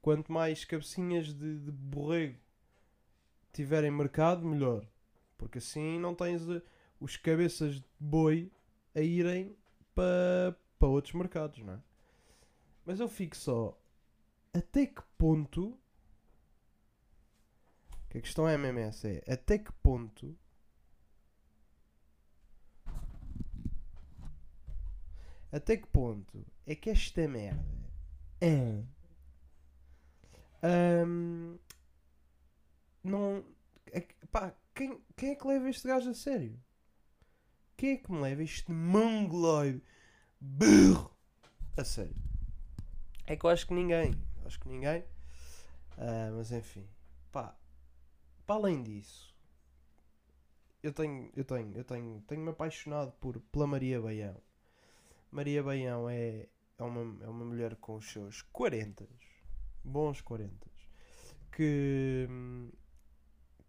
quanto 0.01 0.31
mais 0.31 0.65
cabecinhas 0.65 1.33
de, 1.33 1.59
de 1.59 1.71
borrego 1.71 2.37
tiverem 3.53 3.91
mercado, 3.91 4.45
melhor. 4.45 4.85
Porque 5.37 5.57
assim 5.57 5.99
não 5.99 6.13
tens 6.13 6.47
eh, 6.49 6.61
os 6.99 7.17
cabeças 7.17 7.75
de 7.75 7.85
boi 7.99 8.51
a 8.93 9.01
irem 9.01 9.55
para 9.95 10.55
para 10.83 10.89
outros 10.89 11.13
mercados, 11.13 11.59
não 11.59 11.75
é? 11.75 11.79
Mas 12.85 12.99
eu 12.99 13.07
fico 13.07 13.37
só 13.37 13.79
até 14.53 14.85
que 14.85 15.01
ponto 15.17 15.79
que 18.13 18.19
a 18.19 18.21
questão 18.21 18.47
é 18.47 18.55
mesmo 18.55 18.77
essa 18.77 19.07
é 19.07 19.23
até 19.33 19.57
que 19.57 19.73
ponto 19.73 20.37
até 25.51 25.77
que 25.77 25.87
ponto 25.87 26.45
é 26.67 26.75
que 26.75 26.91
esta 26.91 27.27
merda 27.27 27.65
é 28.39 28.83
Ahm, 30.61 31.57
não 33.03 33.43
é 33.91 33.99
pá, 34.31 34.53
quem, 34.75 35.01
quem 35.17 35.31
é 35.31 35.35
que 35.35 35.47
leva 35.47 35.69
este 35.69 35.87
gajo 35.87 36.11
a 36.11 36.13
sério? 36.13 36.57
Quem 37.75 37.95
é 37.95 37.97
que 37.97 38.11
me 38.11 38.21
leva 38.21 38.43
este 38.43 38.71
mongoloide 38.71 39.83
burro 40.39 41.11
a 41.75 41.83
sério? 41.83 42.15
É 43.25 43.35
que 43.35 43.45
eu 43.45 43.49
acho 43.49 43.67
que 43.67 43.73
ninguém. 43.73 44.15
Acho 44.45 44.59
que 44.59 44.69
ninguém. 44.69 45.03
Ah, 45.97 46.31
mas 46.33 46.51
enfim, 46.51 46.87
pá, 47.29 47.57
para 48.53 48.59
além 48.59 48.83
disso, 48.83 49.33
eu 50.83 50.93
tenho, 50.93 51.31
eu 51.35 51.43
tenho, 51.43 51.75
eu 51.75 51.83
tenho, 51.83 52.21
tenho-me 52.27 52.49
apaixonado 52.49 53.11
por, 53.13 53.39
pela 53.51 53.65
Maria 53.65 53.99
Baião. 53.99 54.39
Maria 55.31 55.63
Baião 55.63 56.07
é, 56.07 56.47
é, 56.77 56.83
uma, 56.83 57.23
é 57.23 57.27
uma 57.27 57.45
mulher 57.45 57.75
com 57.77 57.95
os 57.95 58.11
seus 58.11 58.43
40, 58.43 59.07
bons 59.83 60.21
40, 60.21 60.53
que, 61.51 62.27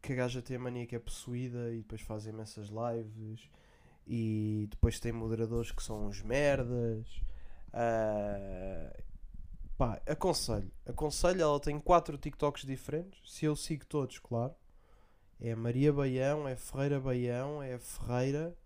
que 0.03 0.13
a 0.13 0.17
gaja 0.17 0.43
tem 0.43 0.57
a 0.57 0.61
mania 0.61 0.87
que 0.87 0.97
é 0.97 0.99
possuída 0.99 1.73
e 1.73 1.79
depois 1.79 2.03
faz 2.03 2.27
imensas 2.27 2.69
lives 2.69 3.49
e 4.07 4.67
depois 4.71 5.01
tem 5.01 5.13
moderadores 5.13 5.73
que 5.73 5.83
são 5.83 6.09
uns 6.09 6.21
merdas. 6.21 7.07
Ah, 7.73 8.95
pá, 9.79 10.03
aconselho, 10.07 10.71
aconselho, 10.85 11.41
ela 11.41 11.59
tem 11.59 11.81
quatro 11.81 12.19
TikToks 12.19 12.67
diferentes. 12.67 13.33
Se 13.33 13.47
eu 13.47 13.57
sigo 13.57 13.87
todos, 13.87 14.19
claro. 14.19 14.55
É 15.41 15.55
Maria 15.55 15.93
Baião, 15.93 16.49
é 16.49 16.57
Ferreira 16.57 17.01
Baião, 17.01 17.63
é 17.63 17.79
Ferreira, 17.79 18.57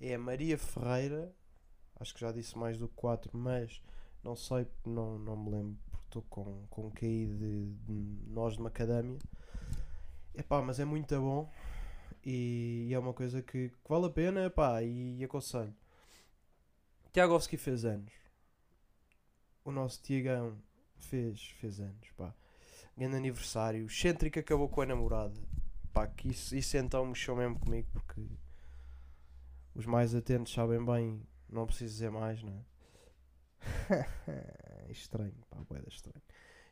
é 0.00 0.16
Maria 0.16 0.56
Ferreira. 0.56 1.34
Acho 1.98 2.14
que 2.14 2.20
já 2.20 2.32
disse 2.32 2.56
mais 2.56 2.78
do 2.78 2.88
que 2.88 2.94
quatro, 2.94 3.36
mas 3.36 3.82
não 4.22 4.36
sei, 4.36 4.66
não, 4.84 5.18
não 5.18 5.36
me 5.36 5.50
lembro 5.50 5.78
porque 5.90 6.06
estou 6.06 6.22
com, 6.28 6.66
com 6.68 6.90
QI 6.90 7.26
de, 7.26 7.74
de 7.74 8.30
nós 8.30 8.54
de 8.56 8.62
macadâmia. 8.62 9.18
Epá, 10.34 10.60
mas 10.60 10.78
é 10.78 10.84
muito 10.84 11.18
bom 11.18 11.50
e, 12.26 12.90
é 12.92 12.98
uma 12.98 13.14
coisa 13.14 13.40
que, 13.40 13.68
que 13.68 13.88
vale 13.88 14.06
a 14.06 14.10
pena 14.10 14.50
pá, 14.50 14.82
e, 14.82 15.22
aconselho. 15.24 15.74
Tiagovski 17.12 17.56
fez 17.56 17.84
anos. 17.84 18.12
O 19.64 19.70
nosso 19.70 20.02
Tiagão 20.02 20.58
fez, 20.96 21.40
fez 21.60 21.80
anos. 21.80 22.10
Pá. 22.16 22.34
Grande 22.96 23.16
aniversário. 23.16 23.86
O 23.86 23.88
Centric 23.88 24.38
acabou 24.38 24.68
com 24.68 24.80
a 24.80 24.86
namorada. 24.86 25.40
Pá, 25.96 26.06
que 26.06 26.28
isso, 26.28 26.54
isso 26.54 26.76
então 26.76 27.06
mexeu 27.06 27.34
mesmo 27.34 27.58
comigo 27.58 27.88
porque 27.90 28.20
os 29.74 29.86
mais 29.86 30.14
atentos 30.14 30.52
sabem 30.52 30.84
bem, 30.84 31.26
não 31.48 31.64
preciso 31.64 31.94
dizer 31.94 32.10
mais, 32.10 32.42
não 32.42 32.52
é? 32.52 34.88
estranho, 34.92 35.32
pá, 35.48 35.56
boeda 35.66 35.88
estranho. 35.88 36.22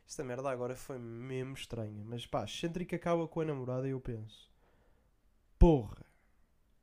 Esta 0.07 0.23
merda 0.23 0.51
agora 0.51 0.75
foi 0.75 0.99
mesmo 0.99 1.55
estranha. 1.55 2.03
Mas 2.05 2.27
pá, 2.27 2.45
Centric 2.45 2.93
acaba 2.93 3.27
com 3.27 3.41
a 3.41 3.45
namorada 3.45 3.87
e 3.87 3.91
eu 3.93 3.99
penso: 3.99 4.47
Porra, 5.57 6.05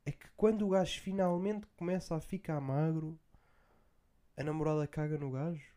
é 0.05 0.11
que 0.11 0.27
quando 0.35 0.67
o 0.67 0.71
gajo 0.71 0.99
finalmente 0.99 1.65
começa 1.77 2.13
a 2.13 2.19
ficar 2.19 2.59
magro, 2.59 3.17
a 4.35 4.43
namorada 4.43 4.85
caga 4.85 5.17
no 5.17 5.31
gajo? 5.31 5.71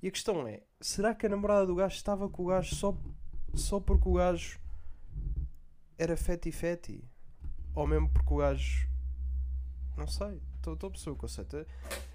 E 0.00 0.06
a 0.06 0.10
questão 0.12 0.46
é: 0.46 0.62
será 0.80 1.16
que 1.16 1.26
a 1.26 1.28
namorada 1.28 1.66
do 1.66 1.74
gajo 1.74 1.96
estava 1.96 2.28
com 2.28 2.44
o 2.44 2.46
gajo 2.46 2.76
só, 2.76 2.96
só 3.56 3.80
porque 3.80 4.08
o 4.08 4.12
gajo 4.12 4.62
era 5.98 6.16
feti 6.16 6.50
feti? 6.52 7.04
Ou 7.74 7.86
mesmo 7.86 8.08
porque 8.08 8.32
o 8.32 8.36
gajo. 8.38 8.88
Não 9.96 10.06
sei, 10.06 10.40
estou 10.56 10.74
a 10.74 10.90
perceber 10.90 11.10
o 11.12 11.16
conceito. 11.16 11.66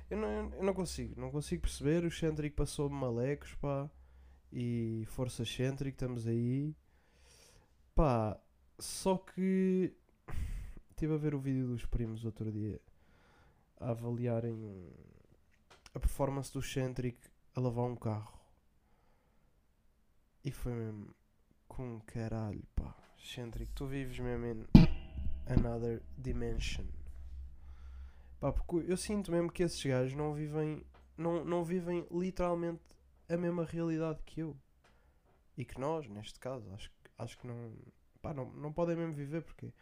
Eu 0.09 0.17
não, 0.17 0.53
eu 0.53 0.63
não 0.63 0.74
consigo, 0.74 1.19
não 1.19 1.31
consigo 1.31 1.62
perceber. 1.62 2.03
O 2.03 2.12
Centric 2.12 2.55
passou-me 2.55 2.95
malecos, 2.95 3.53
pá. 3.55 3.89
E 4.51 5.05
Força 5.07 5.45
Centric, 5.45 5.95
estamos 5.95 6.27
aí. 6.27 6.75
Pá, 7.95 8.39
só 8.77 9.17
que. 9.17 9.93
Estive 10.91 11.13
a 11.13 11.17
ver 11.17 11.33
o 11.33 11.39
vídeo 11.39 11.67
dos 11.67 11.86
primos 11.86 12.25
outro 12.25 12.51
dia 12.51 12.81
a 13.79 13.91
avaliarem 13.91 14.91
a 15.93 16.00
performance 16.00 16.51
do 16.51 16.62
Centric 16.62 17.17
a 17.55 17.59
lavar 17.59 17.86
um 17.86 17.95
carro. 17.95 18.38
E 20.43 20.51
foi 20.51 20.74
mesmo 20.74 21.15
com 21.67 22.01
caralho, 22.01 22.63
pá. 22.75 22.95
Centric, 23.23 23.71
tu 23.73 23.85
vives 23.85 24.19
mesmo 24.19 24.45
em 24.45 24.65
another 25.47 26.01
dimension. 26.17 26.85
Pá, 28.39 28.51
porque 28.51 28.91
eu 28.91 28.97
sinto 28.97 29.31
mesmo 29.31 29.51
que 29.51 29.63
esses 29.63 29.83
gajos 29.83 30.15
não 30.15 30.33
vivem, 30.33 30.83
não, 31.17 31.43
não 31.43 31.63
vivem 31.63 32.05
literalmente 32.11 32.81
a 33.27 33.35
mesma 33.35 33.65
realidade 33.65 34.21
que 34.25 34.41
eu. 34.41 34.55
E 35.57 35.65
que 35.65 35.79
nós, 35.79 36.07
neste 36.07 36.39
caso, 36.39 36.71
acho, 36.73 36.89
acho 37.17 37.38
que 37.38 37.45
não, 37.45 37.73
pá, 38.21 38.33
não, 38.33 38.45
não 38.53 38.71
podem 38.71 38.95
mesmo 38.95 39.13
viver 39.13 39.41
porque, 39.41 39.73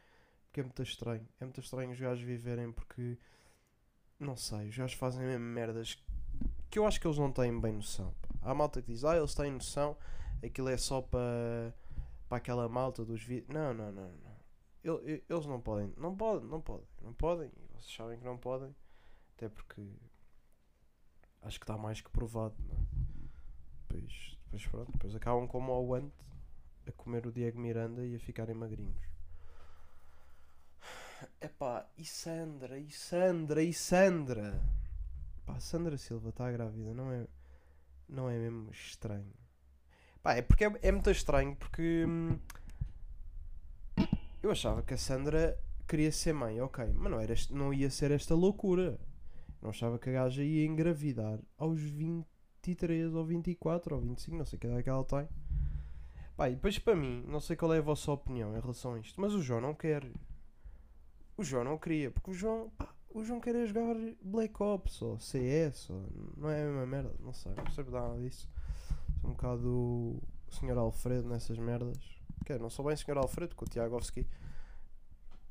porque 0.45 0.61
é 0.61 0.63
muito 0.63 0.81
estranho. 0.81 1.27
É 1.39 1.45
muito 1.45 1.61
estranho 1.61 1.91
os 1.91 1.99
gajos 1.99 2.23
viverem 2.23 2.71
porque, 2.71 3.17
não 4.19 4.35
sei, 4.35 4.69
os 4.69 4.77
gajos 4.77 4.97
fazem 4.97 5.25
mesmo 5.25 5.45
merdas 5.45 6.03
que 6.69 6.79
eu 6.79 6.85
acho 6.85 6.99
que 6.99 7.07
eles 7.07 7.17
não 7.17 7.31
têm 7.31 7.59
bem 7.59 7.73
noção. 7.73 8.13
Há 8.41 8.53
malta 8.53 8.81
que 8.81 8.91
diz, 8.91 9.03
ah, 9.03 9.15
eles 9.15 9.33
têm 9.33 9.51
noção, 9.51 9.97
aquilo 10.43 10.69
é 10.69 10.77
só 10.77 11.01
para 11.01 11.73
para 12.27 12.37
aquela 12.37 12.67
malta 12.69 13.03
dos 13.05 13.21
vídeos. 13.23 13.49
Não, 13.53 13.73
não, 13.73 13.91
não, 13.91 14.11
não. 14.11 14.37
El- 14.83 15.01
Eles 15.29 15.45
não 15.45 15.59
podem, 15.61 15.93
não 15.97 16.15
podem, 16.15 16.47
não 16.47 16.61
podem, 16.61 16.87
não 17.01 17.13
podem. 17.13 17.47
E 17.55 17.67
vocês 17.73 17.95
sabem 17.95 18.17
que 18.19 18.25
não 18.25 18.37
podem, 18.37 18.75
até 19.35 19.49
porque 19.49 19.81
acho 21.41 21.59
que 21.59 21.63
está 21.63 21.77
mais 21.77 22.01
que 22.01 22.09
provado, 22.09 22.55
não 22.67 22.75
é? 22.75 22.79
Depois, 23.87 24.37
depois 24.43 24.65
pronto, 24.67 24.91
depois 24.91 25.15
acabam 25.15 25.47
como 25.47 25.71
ao 25.71 25.93
ante 25.93 26.13
a 26.87 26.91
comer 26.91 27.25
o 27.27 27.31
Diego 27.31 27.59
Miranda 27.59 28.05
e 28.05 28.15
a 28.15 28.19
ficarem 28.19 28.55
magrinhos. 28.55 29.05
Epá, 31.41 31.89
e 31.97 32.05
Sandra, 32.05 32.77
e 32.77 32.91
Sandra, 32.91 33.63
e 33.63 33.73
Sandra. 33.73 34.61
Pá, 35.45 35.59
Sandra 35.59 35.97
Silva 35.97 36.29
está 36.29 36.51
grávida, 36.51 36.93
não 36.93 37.11
é, 37.11 37.27
não 38.07 38.29
é 38.29 38.37
mesmo 38.37 38.69
estranho. 38.71 39.33
Pá, 40.21 40.33
é 40.35 40.41
porque 40.41 40.65
é, 40.65 40.71
é 40.81 40.91
muito 40.91 41.09
estranho 41.09 41.55
porque 41.55 42.05
hum, 42.05 42.37
eu 44.41 44.51
achava 44.51 44.81
que 44.81 44.93
a 44.93 44.97
Sandra 44.97 45.57
queria 45.87 46.11
ser 46.11 46.33
mãe, 46.33 46.59
ok, 46.61 46.85
mas 46.93 47.11
não, 47.11 47.19
era, 47.19 47.33
este- 47.33 47.53
não 47.53 47.73
ia 47.73 47.89
ser 47.89 48.11
esta 48.11 48.35
loucura. 48.35 48.99
Não 49.61 49.69
achava 49.71 49.97
que 49.97 50.09
a 50.09 50.13
gaja 50.13 50.43
ia 50.43 50.65
engravidar 50.65 51.39
aos 51.57 51.79
23 51.81 53.13
ou 53.15 53.25
24 53.25 53.95
ou 53.95 54.01
25, 54.01 54.37
não 54.37 54.45
sei 54.45 54.59
que 54.59 54.67
idade 54.67 54.81
é 54.81 54.83
que 54.83 54.89
ela 54.89 55.03
tem. 55.03 55.27
Pá, 56.35 56.49
e 56.49 56.55
depois 56.55 56.77
para 56.77 56.95
mim, 56.95 57.23
não 57.27 57.39
sei 57.39 57.55
qual 57.55 57.73
é 57.73 57.79
a 57.79 57.81
vossa 57.81 58.11
opinião 58.11 58.55
em 58.55 58.59
relação 58.59 58.93
a 58.93 58.99
isto, 58.99 59.19
mas 59.19 59.33
o 59.33 59.41
João 59.41 59.59
não 59.61 59.73
quer. 59.73 60.03
O 61.35 61.43
João 61.43 61.63
não 61.63 61.77
queria, 61.77 62.11
porque 62.11 62.31
o 62.31 62.33
João, 62.33 62.69
pá, 62.77 62.93
o 63.09 63.23
João 63.23 63.39
quer 63.39 63.55
é 63.55 63.65
jogar 63.65 63.95
Black 64.21 64.61
Ops 64.61 65.01
ou 65.01 65.19
CS, 65.19 65.89
ou, 65.89 66.05
não 66.37 66.49
é 66.49 66.61
a 66.61 66.65
mesma 66.65 66.85
merda, 66.85 67.15
não 67.19 67.33
sei, 67.33 67.53
não 67.55 67.63
percebo 67.63 67.91
nada 67.91 68.17
disso. 68.19 68.47
Sou 69.21 69.29
um 69.29 69.33
bocado 69.33 69.67
o 69.67 70.21
Sr. 70.49 70.77
Alfredo 70.77 71.27
nessas 71.27 71.57
merdas. 71.57 71.97
Que 72.45 72.53
é, 72.53 72.59
não 72.59 72.69
sou 72.69 72.85
bem 72.85 72.93
o 72.93 72.97
Sr. 72.97 73.17
Alfredo, 73.17 73.55
porque 73.55 73.65
o 73.65 73.69
Tiagovski. 73.69 74.27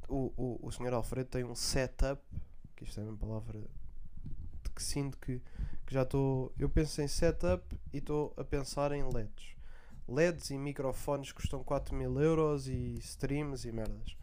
O, 0.09 0.33
o, 0.37 0.59
o 0.63 0.73
Sr. 0.73 0.95
Alfredo 0.95 1.31
tem 1.31 1.45
um 1.45 1.55
setup, 1.55 2.23
que 2.77 2.85
isto 2.85 3.01
é 3.01 3.05
uma 3.05 3.17
palavra 3.17 3.61
que 4.77 4.83
sinto 4.83 5.19
que, 5.19 5.41
que 5.87 5.95
já 5.95 6.03
estou. 6.03 6.53
Eu 6.59 6.69
penso 6.69 7.01
em 7.01 7.09
setup 7.09 7.65
e 7.93 7.99
estou 7.99 8.33
a 8.37 8.45
pensar 8.45 8.93
em 8.93 9.03
LEDs. 9.03 9.57
LEDs 10.07 10.51
e 10.51 10.59
microfones 10.59 11.33
custam 11.33 11.65
4 11.65 11.95
mil 11.95 12.21
euros 12.21 12.69
e 12.69 12.95
streams 12.99 13.67
e 13.67 13.73
merdas. 13.73 14.17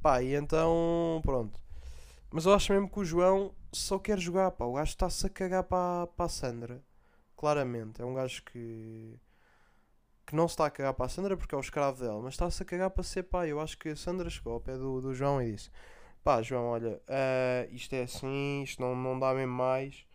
Pá, 0.00 0.22
e 0.22 0.34
então, 0.34 1.20
pronto. 1.22 1.60
Mas 2.30 2.46
eu 2.46 2.54
acho 2.54 2.72
mesmo 2.72 2.88
que 2.88 2.98
o 2.98 3.04
João 3.04 3.54
só 3.70 3.98
quer 3.98 4.18
jogar, 4.18 4.50
pá. 4.52 4.64
O 4.64 4.72
gajo 4.72 4.90
está-se 4.90 5.26
a 5.26 5.30
cagar 5.30 5.62
para, 5.64 6.06
para 6.08 6.24
a 6.24 6.28
Sandra. 6.28 6.82
Claramente. 7.42 8.00
É 8.00 8.04
um 8.04 8.14
gajo 8.14 8.40
que. 8.44 9.18
que 10.24 10.36
não 10.36 10.46
se 10.46 10.52
está 10.52 10.66
a 10.66 10.70
cagar 10.70 10.94
para 10.94 11.06
a 11.06 11.08
Sandra 11.08 11.36
porque 11.36 11.52
é 11.56 11.58
o 11.58 11.60
escravo 11.60 12.00
dela, 12.00 12.22
mas 12.22 12.34
está-se 12.34 12.62
a 12.62 12.64
cagar 12.64 12.88
para 12.90 13.02
ser 13.02 13.24
pai. 13.24 13.50
Eu 13.50 13.60
acho 13.60 13.76
que 13.76 13.88
a 13.88 13.96
Sandra 13.96 14.30
chegou 14.30 14.52
ao 14.52 14.60
pé 14.60 14.76
do, 14.78 15.00
do 15.00 15.12
João 15.12 15.42
e 15.42 15.50
disse: 15.50 15.68
pá, 16.22 16.40
João, 16.40 16.66
olha, 16.66 17.02
ah, 17.08 17.66
isto 17.72 17.94
é 17.94 18.04
assim, 18.04 18.62
isto 18.62 18.80
não, 18.80 18.94
não 18.94 19.18
dá 19.18 19.34
mesmo 19.34 19.54
mais. 19.54 20.06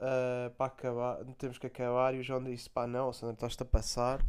ah, 0.00 0.50
para 0.56 0.66
acabar, 0.68 1.22
temos 1.36 1.58
que 1.58 1.66
acabar. 1.66 2.14
E 2.14 2.20
o 2.20 2.22
João 2.22 2.42
disse: 2.42 2.70
pá, 2.70 2.86
não, 2.86 3.10
a 3.10 3.12
Sandra 3.12 3.34
estás-te 3.34 3.62
a 3.62 3.66
passar. 3.66 4.24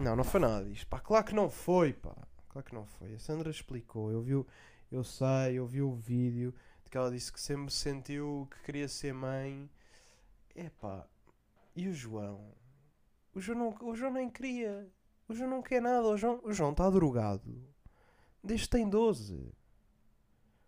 Não, 0.00 0.16
não 0.16 0.24
foi 0.24 0.40
nada 0.40 0.64
disto. 0.64 0.88
Pá, 0.88 0.98
claro 0.98 1.24
que 1.24 1.34
não 1.34 1.48
foi, 1.48 1.92
pá. 1.92 2.16
Claro 2.48 2.66
que 2.66 2.74
não 2.74 2.86
foi. 2.86 3.14
A 3.14 3.20
Sandra 3.20 3.50
explicou. 3.50 4.10
Eu 4.10 4.20
vi, 4.20 4.32
eu 4.90 5.04
sei, 5.04 5.54
eu 5.54 5.64
vi 5.64 5.80
o 5.80 5.92
vídeo 5.92 6.52
de 6.84 6.90
que 6.90 6.98
ela 6.98 7.08
disse 7.08 7.32
que 7.32 7.40
sempre 7.40 7.72
sentiu 7.72 8.48
que 8.50 8.60
queria 8.64 8.88
ser 8.88 9.14
mãe. 9.14 9.70
Epá, 10.58 11.06
e 11.76 11.86
o 11.86 11.94
João? 11.94 12.52
O 13.32 13.40
João, 13.40 13.58
não, 13.58 13.88
o 13.88 13.94
João 13.94 14.12
nem 14.12 14.28
queria. 14.28 14.90
O 15.28 15.34
João 15.34 15.48
não 15.48 15.62
quer 15.62 15.80
nada. 15.80 16.08
O 16.08 16.16
João 16.16 16.40
o 16.42 16.52
João 16.52 16.72
está 16.72 16.90
drogado. 16.90 17.62
Desde 18.42 18.68
tem 18.68 18.88
12. 18.88 19.54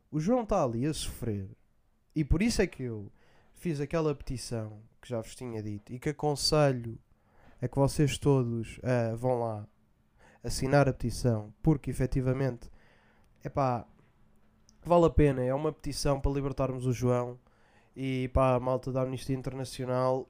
O 0.09 0.21
João 0.21 0.45
está 0.45 0.63
ali 0.63 0.87
a 0.87 0.95
sofrer. 0.95 1.51
E 2.15 2.25
por 2.25 2.41
isso 2.41 2.63
é 2.63 2.69
que 2.69 2.85
eu 2.85 3.11
fiz 3.55 3.81
aquela 3.81 4.15
petição 4.15 4.81
que 5.03 5.09
já 5.09 5.21
vos 5.21 5.35
tinha 5.35 5.61
dito 5.61 5.93
e 5.93 5.99
que 5.99 6.11
aconselho 6.11 6.97
a 7.61 7.67
que 7.67 7.77
vocês 7.77 8.17
todos 8.17 8.79
ah, 8.85 9.17
vão 9.17 9.41
lá 9.41 9.67
assinar 10.43 10.89
a 10.89 10.93
petição, 10.93 11.53
porque 11.63 11.91
efetivamente 11.91 12.71
epá, 13.45 13.85
vale 14.85 15.07
a 15.07 15.11
pena. 15.11 15.43
É 15.43 15.53
uma 15.53 15.73
petição 15.73 16.21
para 16.21 16.31
libertarmos 16.31 16.87
o 16.87 16.93
João 16.93 17.37
e 17.97 18.29
para 18.33 18.57
a 18.57 18.61
malta 18.61 18.93
da 18.93 19.03
Amnistia 19.03 19.37
Internacional. 19.37 20.29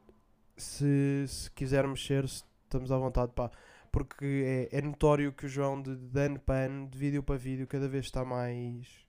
Se, 0.57 1.25
se 1.27 1.51
quisermos 1.53 2.05
ser, 2.05 2.29
se 2.29 2.45
estamos 2.65 2.93
à 2.93 2.99
vontade, 2.99 3.33
pá, 3.33 3.51
porque 3.91 4.69
é, 4.73 4.79
é 4.79 4.83
notório 4.83 5.33
que 5.33 5.47
o 5.47 5.49
João, 5.49 5.81
de, 5.81 5.97
de 5.97 6.21
ano 6.21 6.39
para 6.39 6.67
ano, 6.67 6.89
de 6.89 6.99
vídeo 6.99 7.23
para 7.23 7.37
vídeo, 7.37 7.67
cada 7.67 7.89
vez 7.89 8.07
está 8.07 8.25
mais 8.25 9.07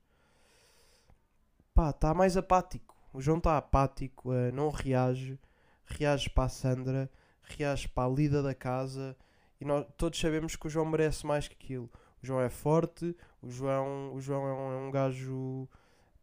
pá, 1.73 1.89
está 1.89 2.13
mais 2.13 2.37
apático. 2.37 2.95
O 3.13 3.21
João 3.21 3.37
está 3.39 3.57
apático, 3.57 4.33
eh, 4.33 4.51
não 4.51 4.69
reage, 4.69 5.39
reage 5.85 6.29
para 6.29 6.45
a 6.45 6.49
Sandra, 6.49 7.11
reage 7.41 7.87
para 7.89 8.07
a 8.07 8.09
lida 8.09 8.41
da 8.41 8.55
casa 8.55 9.17
e 9.59 9.65
nós 9.65 9.85
todos 9.97 10.19
sabemos 10.19 10.55
que 10.55 10.67
o 10.67 10.69
João 10.69 10.85
merece 10.85 11.25
mais 11.25 11.47
que 11.47 11.55
aquilo. 11.55 11.89
O 12.23 12.25
João 12.25 12.41
é 12.41 12.49
forte, 12.49 13.15
o 13.41 13.49
João, 13.49 14.13
o 14.13 14.21
João 14.21 14.47
é, 14.47 14.53
um, 14.53 14.71
é 14.71 14.87
um 14.87 14.91
gajo, 14.91 15.67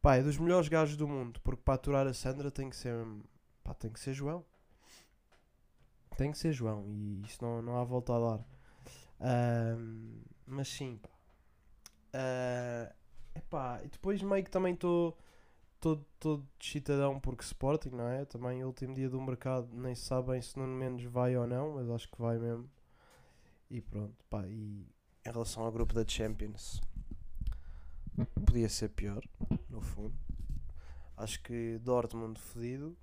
pá, 0.03 0.17
é 0.17 0.23
dos 0.23 0.39
melhores 0.39 0.69
gajos 0.69 0.97
do 0.97 1.09
mundo, 1.09 1.41
porque 1.43 1.63
para 1.63 1.75
aturar 1.75 2.07
a 2.07 2.15
Sandra 2.15 2.51
tem 2.51 2.71
que 2.71 2.77
ser, 2.77 2.95
pá, 3.65 3.75
tem 3.75 3.91
que 3.91 4.01
ser 4.01 4.15
João. 4.15 4.45
Tem 6.17 6.33
que 6.33 6.39
ser 6.39 6.53
João 6.53 6.85
e 6.89 7.23
isso 7.23 7.39
não, 7.43 7.63
não 7.63 7.77
há 7.79 7.85
volta 7.85 8.15
a 8.17 8.19
dar. 8.19 8.45
Ahm, 9.21 10.21
mas 10.47 10.69
sim, 10.69 10.97
pá. 10.99 11.09
Ah, 12.13 12.93
epá, 13.35 13.81
e 13.85 13.89
depois 13.89 14.23
meio 14.23 14.45
que 14.45 14.51
também 14.51 14.75
estou 14.75 15.17
todo, 15.81 16.05
todo 16.19 16.49
excitadão 16.61 17.21
porque 17.21 17.45
Sporting, 17.45 17.91
não 17.91 18.09
é? 18.09 18.25
Também 18.25 18.63
o 18.65 18.67
último 18.67 18.95
dia 18.95 19.09
do 19.09 19.21
mercado, 19.21 19.69
nem 19.73 19.95
se 19.95 20.03
sabe 20.03 20.33
bem 20.33 20.43
se 20.43 20.59
Nuno 20.59 20.75
Mendes 20.75 21.11
vai 21.11 21.37
ou 21.37 21.47
não, 21.47 21.75
mas 21.75 21.91
acho 21.91 22.11
que 22.11 22.21
vai 22.21 22.39
mesmo. 22.39 22.69
E 23.71 23.81
pronto, 23.81 24.25
pá, 24.31 24.47
e 24.47 24.87
em 25.27 25.31
relação 25.31 25.65
ao 25.65 25.73
grupo 25.73 25.95
da 25.95 26.07
Champions, 26.07 26.81
podia 28.47 28.69
ser 28.69 28.89
pior, 28.91 29.23
no 29.79 29.81
fundo. 29.81 30.15
Acho 31.17 31.41
que 31.43 31.79
Dortmund 31.79 32.39
fodido, 32.39 32.97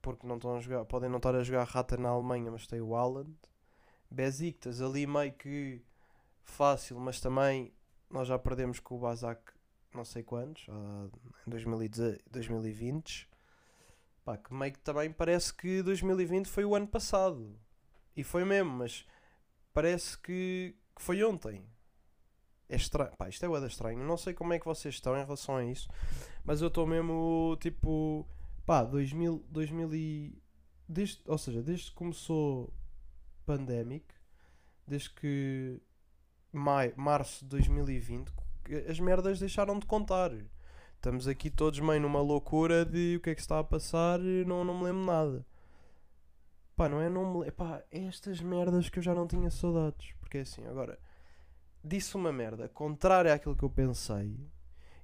porque 0.00 0.26
não 0.26 0.36
estão 0.36 0.56
a 0.56 0.60
jogar, 0.60 0.84
podem 0.84 1.10
não 1.10 1.18
estar 1.18 1.34
a 1.34 1.42
jogar 1.42 1.64
rata 1.64 1.96
na 1.96 2.08
Alemanha, 2.08 2.50
mas 2.50 2.66
tem 2.66 2.80
o 2.80 2.94
Haaland. 2.94 3.34
Besiktas 4.10 4.80
ali 4.80 5.06
meio 5.06 5.32
que 5.32 5.84
fácil, 6.44 6.98
mas 7.00 7.20
também 7.20 7.72
nós 8.08 8.28
já 8.28 8.38
perdemos 8.38 8.78
com 8.78 8.96
o 8.96 9.00
Bazak 9.00 9.52
não 9.92 10.04
sei 10.04 10.22
quantos, 10.22 10.66
em 10.68 11.50
2010 11.50 12.18
2020. 12.30 13.28
Pá, 14.24 14.36
que 14.36 14.52
meio 14.52 14.72
que 14.72 14.80
também 14.80 15.10
parece 15.10 15.54
que 15.54 15.82
2020 15.82 16.48
foi 16.48 16.64
o 16.64 16.74
ano 16.74 16.86
passado. 16.86 17.58
E 18.16 18.22
foi 18.22 18.44
mesmo, 18.44 18.70
mas 18.70 19.06
parece 19.72 20.18
que, 20.18 20.76
que 20.94 21.02
foi 21.02 21.22
ontem. 21.24 21.64
É 22.68 22.76
estranho. 22.76 23.12
Pá, 23.16 23.28
isto 23.28 23.44
é 23.44 23.48
bué 23.48 23.60
da 23.60 23.66
estranho. 23.66 23.98
Não 24.04 24.16
sei 24.16 24.34
como 24.34 24.52
é 24.52 24.58
que 24.58 24.64
vocês 24.64 24.94
estão 24.94 25.16
em 25.16 25.22
relação 25.24 25.56
a 25.56 25.64
isso. 25.64 25.88
Mas 26.44 26.60
eu 26.60 26.68
estou 26.68 26.86
mesmo 26.86 27.56
tipo. 27.60 28.26
Pá, 28.64 28.82
2000, 28.84 29.44
2000 29.48 29.94
e. 29.94 30.42
Desde, 30.88 31.20
ou 31.26 31.38
seja, 31.38 31.62
desde 31.62 31.90
que 31.90 31.94
começou 31.94 32.72
Pandemic, 33.44 34.06
desde 34.86 35.10
que. 35.10 35.80
Maio, 36.52 36.94
março 36.96 37.44
de 37.44 37.50
2020, 37.50 38.32
que 38.64 38.74
as 38.74 38.98
merdas 38.98 39.38
deixaram 39.38 39.78
de 39.78 39.86
contar. 39.86 40.32
Estamos 40.94 41.28
aqui 41.28 41.50
todos 41.50 41.78
meio 41.80 42.00
numa 42.00 42.20
loucura 42.20 42.84
de 42.84 43.16
o 43.16 43.20
que 43.20 43.30
é 43.30 43.34
que 43.34 43.40
está 43.40 43.58
a 43.58 43.64
passar, 43.64 44.18
não, 44.18 44.64
não 44.64 44.78
me 44.78 44.84
lembro 44.84 45.04
nada. 45.04 45.46
Pá, 46.74 46.88
não 46.88 47.00
é 47.00 47.10
não 47.10 47.30
me 47.30 47.38
lembro. 47.40 47.52
Pá, 47.52 47.82
é 47.90 48.04
estas 48.06 48.40
merdas 48.40 48.88
que 48.88 48.98
eu 48.98 49.02
já 49.02 49.14
não 49.14 49.26
tinha 49.26 49.50
saudades. 49.50 50.12
Porque 50.20 50.38
é 50.38 50.40
assim, 50.40 50.66
agora 50.66 50.98
disse 51.86 52.16
uma 52.16 52.32
merda 52.32 52.68
contrária 52.68 53.32
àquilo 53.32 53.56
que 53.56 53.62
eu 53.62 53.70
pensei 53.70 54.36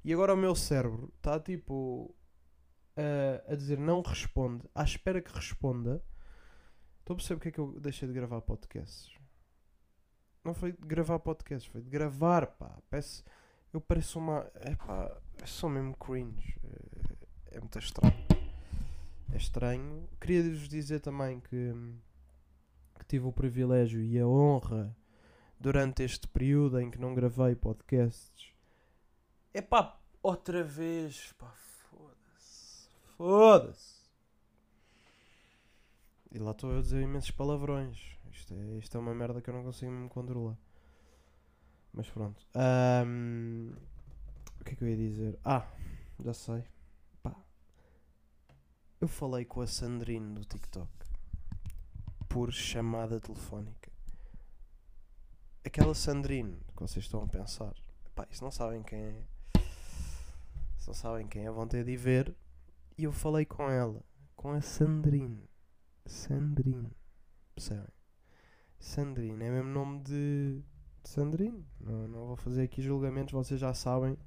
e 0.05 0.13
agora 0.13 0.35
o 0.35 0.37
meu 0.37 0.55
cérebro 0.55 1.13
está 1.17 1.39
tipo 1.39 2.15
a, 2.97 3.53
a 3.53 3.57
dizer 3.57 3.79
não 3.79 4.03
responde, 4.03 4.69
à 4.75 4.83
espera 4.83 5.21
que 5.21 5.33
responda. 5.33 6.03
Estou 7.01 7.15
a 7.15 7.17
perceber 7.17 7.37
porque 7.37 7.49
é 7.49 7.53
que 7.53 7.59
eu 7.59 7.81
deixei 7.81 8.07
de 8.09 8.15
gravar 8.15 8.41
podcasts. 8.41 9.17
Não 10.45 10.55
foi 10.55 10.73
de 10.73 10.87
gravar 10.87 11.19
podcasts, 11.21 11.71
foi 11.71 11.81
de 11.81 11.89
gravar, 11.89 12.47
pá. 12.47 12.79
Peço, 12.91 13.25
eu 13.73 13.81
pareço 13.81 14.19
uma. 14.19 14.51
É 14.55 14.75
pá, 14.75 15.17
sou 15.45 15.71
mesmo 15.71 15.97
cringe. 15.97 16.59
É, 17.51 17.57
é 17.57 17.61
muito 17.61 17.79
estranho. 17.79 18.15
É 19.33 19.37
estranho. 19.37 20.09
Queria 20.21 20.43
vos 20.43 20.69
dizer 20.69 21.01
também 21.01 21.41
que, 21.41 21.73
que 22.99 23.07
tive 23.07 23.27
o 23.27 23.33
privilégio 23.33 24.03
e 24.03 24.19
a 24.19 24.27
honra 24.27 24.97
durante 25.63 26.03
este 26.03 26.27
período 26.27 26.81
em 26.81 26.91
que 26.91 26.99
não 26.99 27.15
gravei 27.15 27.55
podcasts. 27.55 28.53
É 29.55 29.63
pá, 29.63 29.97
outra 30.21 30.65
vez, 30.65 31.33
pá, 31.39 31.53
foda-se. 31.89 32.89
Foda-se. 33.17 34.03
E 36.33 36.39
lá 36.39 36.51
estou 36.51 36.73
eu 36.73 36.79
a 36.81 36.83
dizer 36.83 37.01
imensos 37.01 37.31
palavrões. 37.31 38.19
Isto 38.33 38.55
é, 38.55 38.79
isto 38.79 38.97
é 38.97 39.01
uma 39.01 39.15
merda 39.15 39.41
que 39.41 39.51
eu 39.51 39.55
não 39.55 39.63
consigo 39.63 39.93
me 39.93 40.09
controlar. 40.09 40.59
Mas 41.93 42.11
pronto. 42.11 42.45
Ahm, 42.55 43.73
o 44.61 44.65
que 44.65 44.73
é 44.73 44.75
que 44.75 44.83
eu 44.83 44.89
ia 44.89 44.97
dizer? 44.97 45.39
Ah, 45.45 45.71
já 46.25 46.35
sei. 46.35 46.65
Pá. 47.23 47.37
Eu 49.01 49.07
falei 49.07 49.45
com 49.45 49.61
a 49.61 49.67
Sandrine 49.67 50.35
do 50.35 50.45
TikTok. 50.45 50.91
Por 52.29 52.51
chamada 52.51 53.21
telefónica. 53.21 53.82
Aquela 55.65 55.95
Sandrine 55.95 56.59
que 56.77 56.83
vocês 56.83 57.05
estão 57.05 57.23
a 57.23 57.29
pensar. 57.29 57.73
Pá, 58.17 58.27
se 58.31 58.43
não 58.43 58.51
sabem 58.51 58.83
quem 58.83 58.99
é. 58.99 59.23
Se 60.77 60.89
não 60.89 60.95
sabem 60.95 61.27
quem 61.29 61.47
é, 61.47 61.51
vão 61.51 61.69
ter 61.69 61.85
de 61.85 61.97
ver. 61.97 62.35
E 62.99 63.05
eu 63.05 63.13
falei 63.13 63.47
com 63.47 63.71
ela. 63.71 64.03
Com 64.35 64.51
a 64.51 64.61
Sandrine. 64.61 65.49
Sandrine. 66.05 66.91
Percebem? 67.55 67.87
Sandrine. 68.81 69.45
É 69.45 69.51
mesmo 69.51 69.71
nome 69.71 70.01
de. 70.01 70.63
de 71.03 71.09
Sandrine. 71.09 71.65
Não, 71.81 72.09
não 72.09 72.27
vou 72.27 72.37
fazer 72.37 72.65
aqui 72.65 72.83
julgamentos. 72.83 73.33
Vocês 73.33 73.61
já 73.61 73.73
sabem. 73.73 74.19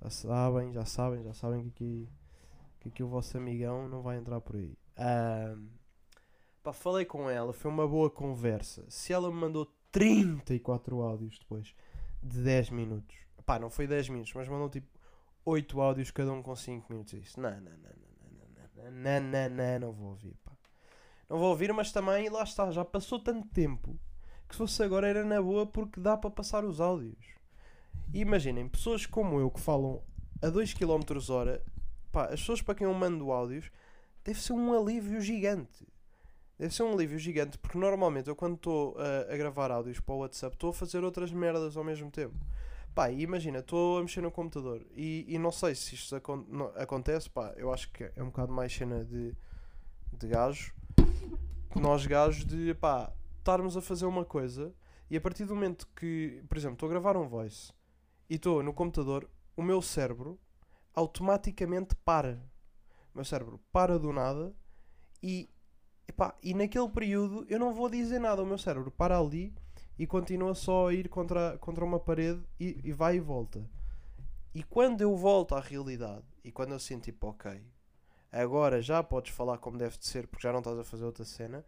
Já 0.00 0.10
sabem, 0.10 0.72
já 0.72 0.84
sabem, 0.84 1.24
já 1.24 1.34
sabem 1.34 1.62
que 1.62 1.68
aqui, 1.68 2.08
que 2.78 2.88
aqui 2.90 3.02
o 3.02 3.08
vosso 3.08 3.36
amigão 3.36 3.88
não 3.88 4.02
vai 4.02 4.18
entrar 4.18 4.40
por 4.40 4.54
aí. 4.54 4.78
Ahm, 4.96 5.66
pá, 6.62 6.72
falei 6.72 7.04
com 7.04 7.28
ela. 7.28 7.52
Foi 7.52 7.70
uma 7.70 7.88
boa 7.88 8.08
conversa. 8.08 8.84
Se 8.88 9.12
ela 9.12 9.30
me 9.30 9.36
mandou 9.36 9.66
34 9.94 11.00
áudios 11.02 11.38
depois 11.38 11.72
de 12.20 12.42
10 12.42 12.70
minutos. 12.70 13.16
Pá, 13.46 13.60
não 13.60 13.70
foi 13.70 13.86
10 13.86 14.08
minutos, 14.08 14.32
mas 14.34 14.48
mandou 14.48 14.68
tipo 14.68 14.88
8 15.44 15.80
áudios, 15.80 16.10
cada 16.10 16.32
um 16.32 16.42
com 16.42 16.56
5 16.56 16.92
minutos. 16.92 17.36
Não, 17.36 17.50
não, 17.50 17.60
não, 17.60 17.62
não, 17.62 17.70
não, 18.32 18.90
não, 18.90 19.20
não, 19.20 19.20
não, 19.20 19.50
não, 19.50 19.78
não 19.78 19.92
vou 19.92 20.08
ouvir, 20.08 20.34
pá. 20.44 20.50
Não 21.28 21.38
vou 21.38 21.50
ouvir, 21.50 21.72
mas 21.72 21.92
também 21.92 22.28
lá 22.28 22.42
está, 22.42 22.70
já 22.72 22.84
passou 22.84 23.20
tanto 23.20 23.46
tempo 23.48 23.96
que 24.48 24.54
se 24.54 24.58
fosse 24.58 24.82
agora 24.82 25.08
era 25.08 25.24
na 25.24 25.40
boa 25.40 25.64
porque 25.64 26.00
dá 26.00 26.16
para 26.16 26.30
passar 26.30 26.64
os 26.64 26.80
áudios. 26.80 27.26
E 28.12 28.20
imaginem, 28.20 28.68
pessoas 28.68 29.06
como 29.06 29.38
eu 29.38 29.48
que 29.48 29.60
falam 29.60 30.02
a 30.42 30.48
2 30.48 30.74
km 30.74 31.30
hora, 31.30 31.62
pá, 32.10 32.24
as 32.24 32.40
pessoas 32.40 32.60
para 32.60 32.74
quem 32.74 32.86
eu 32.86 32.94
mando 32.94 33.30
áudios, 33.30 33.70
deve 34.24 34.40
ser 34.40 34.54
um 34.54 34.76
alívio 34.76 35.20
gigante. 35.20 35.86
Deve 36.58 36.72
ser 36.72 36.84
um 36.84 36.92
alívio 36.92 37.18
gigante, 37.18 37.58
porque 37.58 37.76
normalmente 37.76 38.28
eu 38.28 38.36
quando 38.36 38.54
estou 38.54 38.96
a, 38.98 39.32
a 39.32 39.36
gravar 39.36 39.70
áudios 39.70 39.98
para 40.00 40.14
o 40.14 40.18
WhatsApp 40.18 40.54
estou 40.54 40.70
a 40.70 40.72
fazer 40.72 41.02
outras 41.02 41.32
merdas 41.32 41.76
ao 41.76 41.82
mesmo 41.84 42.10
tempo. 42.10 42.36
Pá, 42.94 43.10
e 43.10 43.22
imagina, 43.22 43.58
estou 43.58 43.98
a 43.98 44.02
mexer 44.02 44.20
no 44.20 44.30
computador 44.30 44.86
e, 44.94 45.24
e 45.28 45.36
não 45.36 45.50
sei 45.50 45.74
se 45.74 45.96
isto 45.96 46.14
acon- 46.14 46.44
não- 46.48 46.72
acontece, 46.76 47.28
pá, 47.28 47.52
eu 47.56 47.72
acho 47.72 47.90
que 47.90 48.04
é 48.04 48.22
um 48.22 48.26
bocado 48.26 48.52
mais 48.52 48.72
cena 48.72 49.04
de, 49.04 49.34
de 50.12 50.28
gajo, 50.28 50.72
nós 51.74 52.06
gajos 52.06 52.44
de, 52.44 52.72
pá, 52.74 53.12
estarmos 53.38 53.76
a 53.76 53.82
fazer 53.82 54.06
uma 54.06 54.24
coisa 54.24 54.72
e 55.10 55.16
a 55.16 55.20
partir 55.20 55.44
do 55.44 55.56
momento 55.56 55.88
que, 55.96 56.40
por 56.48 56.56
exemplo, 56.56 56.74
estou 56.74 56.86
a 56.86 56.90
gravar 56.90 57.16
um 57.16 57.26
voice 57.26 57.72
e 58.30 58.36
estou 58.36 58.62
no 58.62 58.72
computador, 58.72 59.28
o 59.56 59.62
meu 59.62 59.82
cérebro 59.82 60.38
automaticamente 60.94 61.96
para. 61.96 62.40
O 63.12 63.18
meu 63.18 63.24
cérebro 63.24 63.60
para 63.72 63.98
do 63.98 64.12
nada 64.12 64.54
e, 65.20 65.50
epá, 66.08 66.34
e 66.42 66.54
naquele 66.54 66.88
período 66.88 67.46
eu 67.48 67.58
não 67.58 67.72
vou 67.74 67.88
dizer 67.88 68.18
nada. 68.18 68.42
O 68.42 68.46
meu 68.46 68.58
cérebro 68.58 68.90
para 68.90 69.18
ali 69.18 69.52
e 69.98 70.06
continua 70.06 70.54
só 70.54 70.88
a 70.88 70.94
ir 70.94 71.08
contra, 71.08 71.56
contra 71.58 71.84
uma 71.84 72.00
parede 72.00 72.42
e, 72.60 72.80
e 72.84 72.92
vai 72.92 73.16
e 73.16 73.20
volta. 73.20 73.64
E 74.54 74.62
quando 74.62 75.00
eu 75.02 75.16
volto 75.16 75.54
à 75.54 75.60
realidade 75.60 76.24
e 76.44 76.52
quando 76.52 76.72
eu 76.72 76.78
sinto 76.78 77.04
tipo, 77.04 77.28
ok, 77.28 77.62
agora 78.32 78.82
já 78.82 79.02
podes 79.02 79.34
falar 79.34 79.58
como 79.58 79.78
deve 79.78 79.98
de 79.98 80.06
ser 80.06 80.26
porque 80.28 80.42
já 80.46 80.52
não 80.52 80.60
estás 80.60 80.78
a 80.78 80.84
fazer 80.84 81.04
outra 81.04 81.24
cena, 81.24 81.64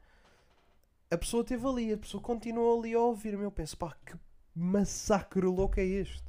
a 1.11 1.16
pessoa 1.18 1.42
esteve 1.42 1.66
ali, 1.66 1.92
a 1.92 1.99
pessoa 1.99 2.22
continuou 2.22 2.79
ali 2.81 2.94
a 2.94 3.01
ouvir-me. 3.01 3.44
Eu 3.44 3.51
penso, 3.51 3.77
pá, 3.77 3.94
que 4.05 4.14
massacre 4.55 5.46
louco 5.46 5.79
é 5.81 5.85
este? 5.85 6.25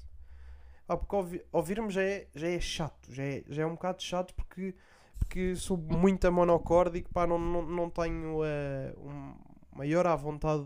Ah, 0.88 0.98
porque 0.98 1.15
ouvi- 1.15 1.46
ouvir-me 1.52 1.91
já 1.91 2.04
é, 2.04 2.28
já 2.36 2.48
é 2.50 2.60
chato, 2.60 3.13
já 3.13 3.24
é, 3.24 3.43
já 3.50 3.63
é 3.63 3.65
um 3.65 3.74
bocado 3.74 4.02
chato 4.04 4.34
porque, 4.36 4.76
porque 5.19 5.56
sou 5.56 5.77
muito 5.77 6.32
monocórdico, 6.32 7.10
pá, 7.12 7.25
não, 7.27 7.38
não, 7.39 7.62
não 7.65 7.89
tenho 7.89 8.43
eh, 8.45 8.93
um 8.97 9.36
maior 9.75 10.06
à 10.08 10.15
vontade. 10.15 10.65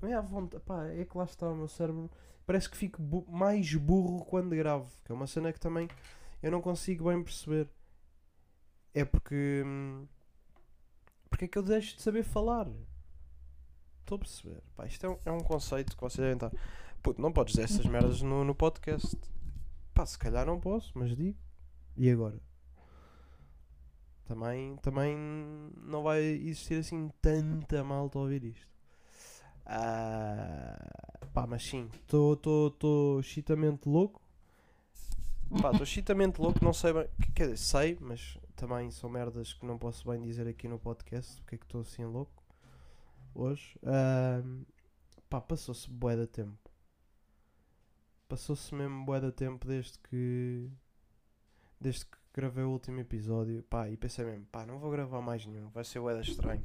Não 0.00 0.08
é 0.08 0.14
à 0.14 0.20
vontade, 0.20 0.62
pá, 0.64 0.84
é 0.86 1.04
que 1.04 1.16
lá 1.16 1.24
está 1.24 1.48
o 1.48 1.54
meu 1.56 1.68
cérebro. 1.68 2.10
Parece 2.44 2.68
que 2.68 2.76
fico 2.76 3.00
bu- 3.00 3.24
mais 3.28 3.72
burro 3.74 4.24
quando 4.24 4.50
gravo, 4.56 4.90
que 5.04 5.12
é 5.12 5.14
uma 5.14 5.26
cena 5.26 5.52
que 5.52 5.60
também 5.60 5.88
eu 6.42 6.50
não 6.50 6.60
consigo 6.60 7.08
bem 7.08 7.22
perceber. 7.22 7.68
É 8.94 9.04
porque. 9.04 9.62
hum, 9.64 10.06
Porque 11.30 11.44
é 11.46 11.48
que 11.48 11.56
eu 11.56 11.62
deixo 11.62 11.96
de 11.96 12.02
saber 12.02 12.24
falar? 12.24 12.68
Estou 14.00 14.16
a 14.16 14.18
perceber. 14.18 14.62
Pá, 14.76 14.86
isto 14.86 15.06
é 15.06 15.08
um, 15.08 15.18
é 15.24 15.30
um 15.32 15.40
conceito 15.40 15.96
que 15.96 16.02
vocês 16.02 16.16
devem 16.18 16.34
estar. 16.34 16.50
Puto, 17.02 17.22
não 17.22 17.32
podes 17.32 17.54
dizer 17.54 17.64
essas 17.64 17.86
merdas 17.86 18.20
no, 18.22 18.44
no 18.44 18.54
podcast. 18.54 19.16
Pá, 19.94 20.04
se 20.04 20.18
calhar 20.18 20.44
não 20.44 20.58
posso, 20.60 20.92
mas 20.96 21.16
digo. 21.16 21.38
E 21.96 22.10
agora? 22.10 22.38
Também, 24.24 24.76
também 24.76 25.16
não 25.76 26.02
vai 26.02 26.22
existir 26.22 26.78
assim 26.78 27.10
tanta 27.20 27.82
malta 27.84 28.18
a 28.18 28.22
ouvir 28.22 28.44
isto. 28.44 28.72
Ah, 29.66 30.76
pá, 31.32 31.46
mas 31.46 31.62
sim, 31.64 31.88
estou 31.94 33.22
chitamente 33.22 33.88
louco. 33.88 34.20
Pá, 35.60 35.70
estou 35.70 35.84
chitamente 35.86 36.40
louco, 36.40 36.64
não 36.64 36.72
sei 36.72 36.92
bem. 36.92 37.08
Quer 37.34 37.44
dizer, 37.44 37.58
sei, 37.58 37.98
mas 38.00 38.38
também 38.56 38.90
são 38.90 39.10
merdas 39.10 39.52
que 39.52 39.66
não 39.66 39.78
posso 39.78 40.08
bem 40.08 40.20
dizer 40.22 40.48
aqui 40.48 40.66
no 40.66 40.78
podcast. 40.78 41.36
Porque 41.42 41.56
é 41.56 41.58
que 41.58 41.64
estou 41.64 41.82
assim 41.82 42.04
louco 42.04 42.42
hoje? 43.34 43.78
Ah, 43.84 44.42
pá, 45.28 45.40
passou-se 45.40 45.90
bué 45.90 46.16
de 46.16 46.26
tempo. 46.26 46.70
Passou-se 48.28 48.74
mesmo 48.74 49.04
bué 49.04 49.20
de 49.20 49.30
tempo 49.32 49.66
desde 49.66 49.98
que. 49.98 50.70
Desde 51.80 52.06
que 52.06 52.21
gravei 52.34 52.64
o 52.64 52.70
último 52.70 53.00
episódio. 53.00 53.62
Pá, 53.64 53.88
e 53.88 53.96
pensei 53.96 54.24
mesmo, 54.24 54.46
pá, 54.46 54.64
não 54.66 54.78
vou 54.78 54.90
gravar 54.90 55.20
mais 55.20 55.46
nenhum, 55.46 55.68
vai 55.70 55.84
ser 55.84 56.00
bué 56.00 56.14
de 56.20 56.30
estranho. 56.30 56.64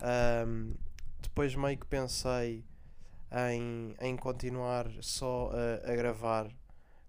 Ahm, 0.00 0.74
depois 1.20 1.54
meio 1.54 1.78
que 1.78 1.86
pensei 1.86 2.64
em, 3.50 3.94
em 4.00 4.16
continuar 4.16 4.88
só 5.00 5.50
a, 5.52 5.92
a 5.92 5.96
gravar. 5.96 6.50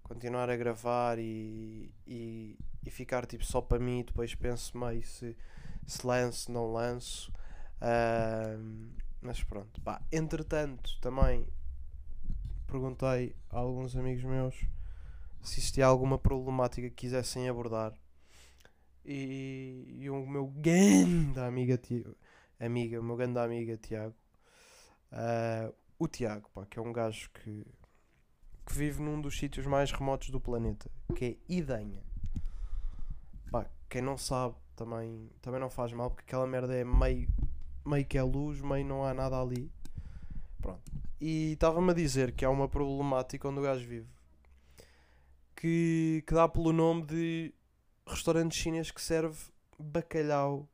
Continuar 0.02 0.50
a 0.50 0.56
gravar 0.56 1.18
e, 1.18 1.90
e, 2.06 2.58
e 2.84 2.90
ficar 2.90 3.26
tipo 3.26 3.44
só 3.44 3.60
para 3.60 3.78
mim. 3.78 4.04
Depois 4.06 4.34
penso 4.34 4.76
meio 4.76 5.02
se, 5.02 5.36
se 5.86 6.06
lanço, 6.06 6.52
não 6.52 6.72
lanço. 6.72 7.32
Ahm, 7.80 8.90
mas 9.20 9.42
pronto, 9.42 9.80
pá. 9.80 10.02
Entretanto, 10.12 10.98
também 11.00 11.46
perguntei 12.66 13.34
a 13.50 13.58
alguns 13.58 13.96
amigos 13.96 14.24
meus 14.24 14.66
se 15.44 15.60
existia 15.60 15.86
alguma 15.86 16.18
problemática 16.18 16.88
que 16.88 16.96
quisessem 16.96 17.48
abordar. 17.48 17.92
E, 19.04 19.98
e 20.00 20.10
o 20.10 20.26
meu 20.26 20.46
grande 20.46 21.38
amiga, 21.38 21.78
amiga, 22.58 22.98
o 22.98 23.04
meu 23.04 23.16
grande 23.16 23.38
amiga 23.38 23.76
Tiago, 23.76 24.14
ah, 25.12 25.70
o 25.98 26.08
Tiago, 26.08 26.48
pá, 26.54 26.64
que 26.64 26.78
é 26.78 26.82
um 26.82 26.92
gajo 26.92 27.30
que, 27.30 27.66
que 28.66 28.74
vive 28.74 29.02
num 29.02 29.20
dos 29.20 29.38
sítios 29.38 29.66
mais 29.66 29.92
remotos 29.92 30.30
do 30.30 30.40
planeta, 30.40 30.90
que 31.14 31.24
é 31.24 31.36
Idanha. 31.52 32.02
Pá, 33.50 33.66
quem 33.90 34.00
não 34.00 34.16
sabe 34.16 34.54
também, 34.74 35.30
também 35.42 35.60
não 35.60 35.68
faz 35.68 35.92
mal, 35.92 36.10
porque 36.10 36.24
aquela 36.26 36.46
merda 36.46 36.74
é 36.74 36.84
meio, 36.84 37.28
meio 37.84 38.06
que 38.06 38.16
é 38.16 38.22
luz, 38.22 38.62
meio 38.62 38.86
não 38.86 39.04
há 39.04 39.12
nada 39.12 39.38
ali. 39.38 39.70
Pronto. 40.62 40.90
E 41.20 41.52
estava-me 41.52 41.90
a 41.90 41.94
dizer 41.94 42.32
que 42.32 42.44
há 42.44 42.50
uma 42.50 42.68
problemática 42.68 43.46
onde 43.46 43.60
o 43.60 43.62
gajo 43.62 43.86
vive 43.86 44.13
que, 45.54 46.22
que 46.26 46.34
dá 46.34 46.48
pelo 46.48 46.72
nome 46.72 47.04
de 47.06 47.54
restaurante 48.06 48.54
chinês 48.54 48.90
que 48.90 49.00
serve 49.00 49.38
bacalhau 49.78 50.68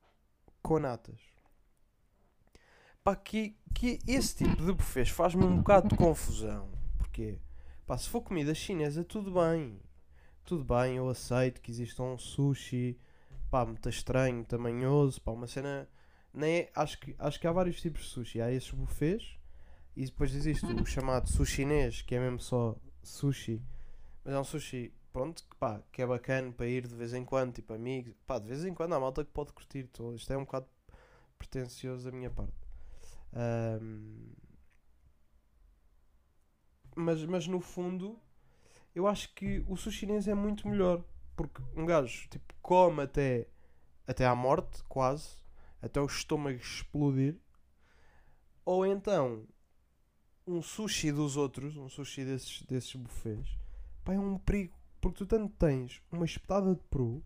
com 0.62 0.78
natas. 0.78 1.20
Pá, 3.02 3.16
que, 3.16 3.56
que 3.74 3.98
esse 4.06 4.36
tipo 4.36 4.56
de 4.64 4.72
buffets 4.72 5.10
faz-me 5.10 5.44
um 5.44 5.56
bocado 5.56 5.88
de 5.88 5.96
confusão. 5.96 6.70
Porquê? 6.98 7.38
Pá, 7.86 7.96
se 7.96 8.08
for 8.08 8.20
comida 8.20 8.54
chinesa, 8.54 9.02
tudo 9.02 9.32
bem. 9.32 9.80
Tudo 10.44 10.64
bem, 10.64 10.96
eu 10.96 11.08
aceito 11.08 11.60
que 11.60 11.70
exista 11.70 12.02
um 12.02 12.18
sushi, 12.18 12.98
pá, 13.50 13.64
muito 13.64 13.88
estranho, 13.88 14.44
tamanhoso, 14.44 15.20
pá, 15.20 15.32
uma 15.32 15.46
cena. 15.46 15.88
Nem 16.32 16.58
é, 16.58 16.72
acho, 16.74 16.98
que, 17.00 17.14
acho 17.18 17.40
que 17.40 17.46
há 17.46 17.52
vários 17.52 17.80
tipos 17.80 18.02
de 18.02 18.08
sushi. 18.08 18.40
Há 18.40 18.52
esses 18.52 18.70
buffets 18.70 19.38
e 19.96 20.04
depois 20.04 20.34
existe 20.34 20.66
o 20.66 20.86
chamado 20.86 21.28
sushinês, 21.28 22.02
que 22.02 22.14
é 22.14 22.20
mesmo 22.20 22.40
só 22.40 22.76
sushi. 23.02 23.62
Mas 24.24 24.34
é 24.34 24.38
um 24.38 24.44
sushi, 24.44 24.92
pronto, 25.12 25.42
que, 25.48 25.56
pá, 25.56 25.82
que 25.92 26.02
é 26.02 26.06
bacana 26.06 26.52
para 26.52 26.66
ir 26.66 26.86
de 26.86 26.94
vez 26.94 27.14
em 27.14 27.24
quando, 27.24 27.54
tipo 27.54 27.72
amigos. 27.72 28.14
Pá, 28.26 28.38
de 28.38 28.46
vez 28.48 28.64
em 28.64 28.74
quando 28.74 28.94
há 28.94 29.00
malta 29.00 29.24
que 29.24 29.30
pode 29.32 29.52
curtir. 29.52 29.88
Isto 30.14 30.32
é 30.32 30.36
um 30.36 30.44
bocado 30.44 30.66
pretencioso 31.38 32.10
da 32.10 32.16
minha 32.16 32.30
parte. 32.30 32.54
Ahm, 33.32 34.32
mas, 36.94 37.24
mas 37.24 37.46
no 37.46 37.60
fundo, 37.60 38.18
eu 38.94 39.06
acho 39.06 39.32
que 39.34 39.64
o 39.68 39.76
sushi 39.76 40.00
chinês 40.00 40.28
é 40.28 40.34
muito 40.34 40.68
melhor. 40.68 41.04
Porque 41.36 41.62
um 41.74 41.86
gajo, 41.86 42.28
tipo, 42.28 42.54
come 42.60 43.02
até, 43.02 43.48
até 44.06 44.26
à 44.26 44.34
morte, 44.34 44.82
quase. 44.88 45.38
Até 45.82 46.00
o 46.00 46.06
estômago 46.06 46.58
explodir. 46.58 47.36
Ou 48.64 48.84
então, 48.86 49.46
um 50.46 50.60
sushi 50.60 51.12
dos 51.12 51.36
outros, 51.36 51.76
um 51.76 51.88
sushi 51.88 52.24
desses, 52.24 52.62
desses 52.62 52.94
buffets, 52.94 53.59
pá, 54.04 54.14
é 54.14 54.18
um 54.18 54.38
perigo. 54.38 54.78
Porque 55.00 55.18
tu 55.18 55.26
tanto 55.26 55.54
tens 55.56 56.02
uma 56.12 56.24
espetada 56.24 56.74
de 56.74 56.82
peru, 56.84 57.22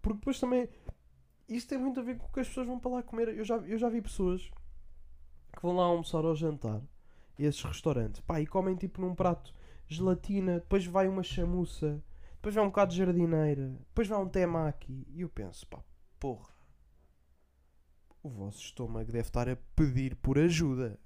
porque 0.00 0.18
depois 0.18 0.40
também. 0.40 0.68
Isso 1.48 1.68
tem 1.68 1.78
muito 1.78 2.00
a 2.00 2.02
ver 2.02 2.18
com 2.18 2.26
o 2.26 2.32
que 2.32 2.40
as 2.40 2.48
pessoas 2.48 2.66
vão 2.66 2.78
para 2.78 2.90
lá 2.90 3.02
comer. 3.02 3.28
Eu 3.28 3.44
já, 3.44 3.56
eu 3.58 3.78
já 3.78 3.88
vi 3.88 4.02
pessoas 4.02 4.50
que 5.52 5.62
vão 5.62 5.76
lá 5.76 5.84
almoçar 5.84 6.24
ou 6.24 6.34
jantar, 6.34 6.82
esses 7.38 7.62
restaurantes, 7.62 8.20
pá, 8.20 8.40
e 8.40 8.46
comem 8.46 8.76
tipo 8.76 9.00
num 9.00 9.14
prato 9.14 9.54
gelatina, 9.88 10.60
depois 10.60 10.84
vai 10.84 11.08
uma 11.08 11.22
chamuça, 11.22 12.02
depois 12.34 12.54
vai 12.54 12.64
um 12.64 12.68
bocado 12.68 12.92
de 12.92 12.98
jardineira, 12.98 13.68
depois 13.88 14.08
vai 14.08 14.18
um 14.18 14.28
temaki. 14.28 15.06
E 15.10 15.20
eu 15.22 15.28
penso, 15.28 15.66
pá, 15.66 15.82
porra, 16.18 16.54
o 18.22 18.28
vosso 18.28 18.60
estômago 18.60 19.12
deve 19.12 19.28
estar 19.28 19.48
a 19.48 19.56
pedir 19.74 20.16
por 20.16 20.38
ajuda. 20.38 20.98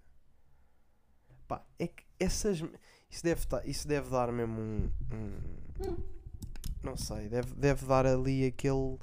Pá, 1.46 1.64
é 1.78 1.86
que 1.86 2.04
essas. 2.18 2.62
Isso 3.10 3.24
deve, 3.24 3.44
tá- 3.46 3.62
isso 3.64 3.88
deve 3.88 4.08
dar 4.10 4.30
mesmo 4.32 4.60
um. 4.60 4.90
um- 5.12 5.96
não 6.82 6.96
sei, 6.96 7.28
deve, 7.28 7.52
deve 7.54 7.84
dar 7.86 8.06
ali 8.06 8.46
aquele. 8.46 8.96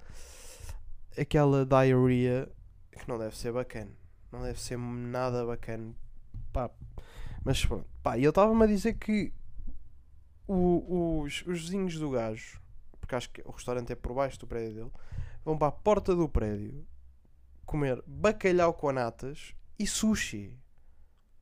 aquela 1.20 1.66
diarrhea 1.66 2.50
que 2.92 3.08
não 3.08 3.18
deve 3.20 3.36
ser 3.38 3.52
bacana. 3.52 3.92
Não 4.32 4.42
deve 4.42 4.60
ser 4.60 4.78
nada 4.78 5.46
bacana. 5.46 5.94
Pá, 6.54 6.70
mas 7.44 7.64
pronto. 7.66 7.86
Pá, 8.02 8.18
e 8.18 8.22
ele 8.22 8.30
estava-me 8.30 8.64
a 8.64 8.68
dizer 8.68 8.94
que 8.96 9.32
o- 10.48 11.22
os, 11.22 11.42
os 11.46 11.62
vizinhos 11.64 11.96
do 12.00 12.10
gajo, 12.12 12.60
porque 13.00 13.16
acho 13.16 13.30
que 13.30 13.42
o 13.46 13.52
restaurante 13.52 13.92
é 13.92 13.96
por 13.96 14.14
baixo 14.14 14.40
do 14.40 14.48
prédio 14.48 14.74
dele, 14.76 14.92
vão 15.44 15.58
para 15.58 15.68
a 15.68 15.72
porta 15.72 16.16
do 16.16 16.28
prédio 16.28 16.86
comer 17.66 18.02
bacalhau 18.08 18.74
com 18.74 18.92
natas 18.92 19.54
e 19.78 19.86
sushi. 19.86 20.54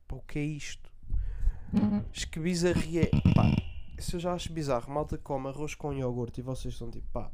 Pá, 0.08 0.16
o 0.16 0.20
que 0.22 0.38
é 0.38 0.42
isto? 0.44 0.90
Acho 2.10 2.28
que 2.30 2.38
bizarria. 2.40 3.02
é- 3.04 3.34
Pá, 3.34 3.44
isso 3.98 4.16
eu 4.16 4.20
já 4.20 4.32
acho 4.34 4.52
bizarro. 4.52 4.92
Malta 4.92 5.18
come 5.18 5.48
arroz 5.48 5.74
com 5.74 5.92
iogurte 5.92 6.40
e 6.40 6.42
vocês 6.42 6.74
estão 6.74 6.90
tipo, 6.90 7.06
pá. 7.12 7.30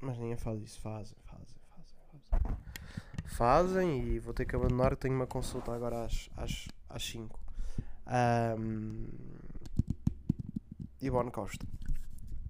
Mas 0.00 0.18
ninguém 0.18 0.36
faz 0.36 0.60
isso. 0.62 0.80
Fazem, 0.80 1.16
fazem, 1.24 1.56
fazem, 1.70 2.20
fazem. 2.30 2.56
Fazem 3.26 4.02
e 4.08 4.18
vou 4.18 4.32
ter 4.32 4.44
que 4.46 4.56
abandonar. 4.56 4.96
Tenho 4.96 5.14
uma 5.14 5.26
consulta 5.26 5.72
agora 5.74 6.04
às 6.04 6.12
5. 6.12 6.34
Às, 6.36 6.68
às 6.88 7.02
cinco. 7.04 7.40
Ivone 11.00 11.30
Costa. 11.30 11.66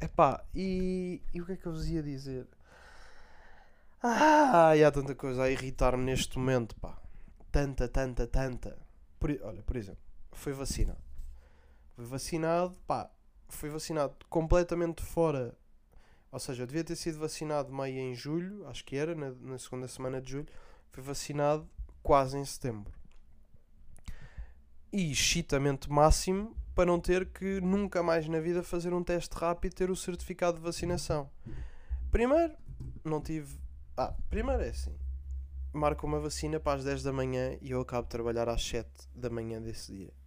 Epá, 0.00 0.44
e, 0.54 1.20
e 1.34 1.40
o 1.40 1.46
que 1.46 1.52
é 1.52 1.56
que 1.56 1.66
eu 1.66 1.72
vos 1.72 1.88
ia 1.88 2.02
dizer? 2.02 2.46
Ah, 4.02 4.76
e 4.76 4.84
há 4.84 4.90
tanta 4.92 5.14
coisa 5.14 5.42
a 5.42 5.50
irritar-me 5.50 6.04
neste 6.04 6.38
momento, 6.38 6.74
pá. 6.76 6.96
Tanta, 7.50 7.88
tanta, 7.88 8.26
tanta. 8.26 8.78
Por 9.18 9.30
olha, 9.42 9.62
por 9.62 9.76
exemplo, 9.76 10.00
foi 10.38 10.52
vacinado. 10.52 11.02
Foi 11.94 12.04
vacinado, 12.04 12.76
pá, 12.86 13.10
foi 13.48 13.68
vacinado 13.68 14.14
completamente 14.28 15.02
fora. 15.02 15.56
Ou 16.30 16.38
seja, 16.38 16.62
eu 16.62 16.66
devia 16.66 16.84
ter 16.84 16.96
sido 16.96 17.18
vacinado 17.18 17.72
meio 17.72 17.98
em 17.98 18.14
julho, 18.14 18.66
acho 18.68 18.84
que 18.84 18.96
era, 18.96 19.14
na, 19.14 19.30
na 19.30 19.58
segunda 19.58 19.88
semana 19.88 20.20
de 20.20 20.32
julho. 20.32 20.48
Foi 20.90 21.02
vacinado 21.02 21.68
quase 22.02 22.36
em 22.38 22.44
setembro. 22.44 22.92
e 24.92 25.12
excitamento 25.12 25.92
máximo 25.92 26.56
para 26.74 26.86
não 26.86 27.00
ter 27.00 27.26
que 27.26 27.60
nunca 27.60 28.02
mais 28.02 28.28
na 28.28 28.40
vida 28.40 28.62
fazer 28.62 28.94
um 28.94 29.02
teste 29.02 29.34
rápido 29.36 29.72
e 29.72 29.74
ter 29.74 29.90
o 29.90 29.96
certificado 29.96 30.58
de 30.58 30.62
vacinação. 30.62 31.30
Primeiro, 32.10 32.54
não 33.04 33.20
tive. 33.20 33.58
Ah, 33.96 34.14
primeiro 34.30 34.62
é 34.62 34.68
assim: 34.68 34.96
marco 35.72 36.06
uma 36.06 36.20
vacina 36.20 36.60
para 36.60 36.78
as 36.78 36.84
10 36.84 37.02
da 37.02 37.12
manhã 37.12 37.58
e 37.60 37.70
eu 37.72 37.80
acabo 37.80 38.04
de 38.04 38.10
trabalhar 38.10 38.48
às 38.48 38.62
7 38.64 38.88
da 39.14 39.28
manhã 39.28 39.60
desse 39.60 39.92
dia. 39.92 40.17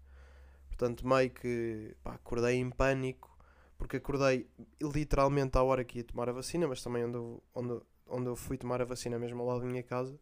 Portanto, 0.81 1.07
meio 1.07 1.29
que 1.29 1.95
pá, 2.01 2.15
acordei 2.15 2.55
em 2.55 2.71
pânico, 2.71 3.37
porque 3.77 3.97
acordei 3.97 4.49
literalmente 4.81 5.55
à 5.55 5.61
hora 5.61 5.83
que 5.83 5.99
ia 5.99 6.03
tomar 6.03 6.27
a 6.27 6.31
vacina, 6.31 6.67
mas 6.67 6.81
também 6.81 7.05
onde 7.05 7.17
eu, 7.17 7.43
onde, 7.53 7.81
onde 8.07 8.25
eu 8.25 8.35
fui 8.35 8.57
tomar 8.57 8.81
a 8.81 8.85
vacina 8.85 9.19
mesmo 9.19 9.41
ao 9.41 9.47
lado 9.47 9.59
da 9.59 9.67
minha 9.67 9.83
casa. 9.83 10.19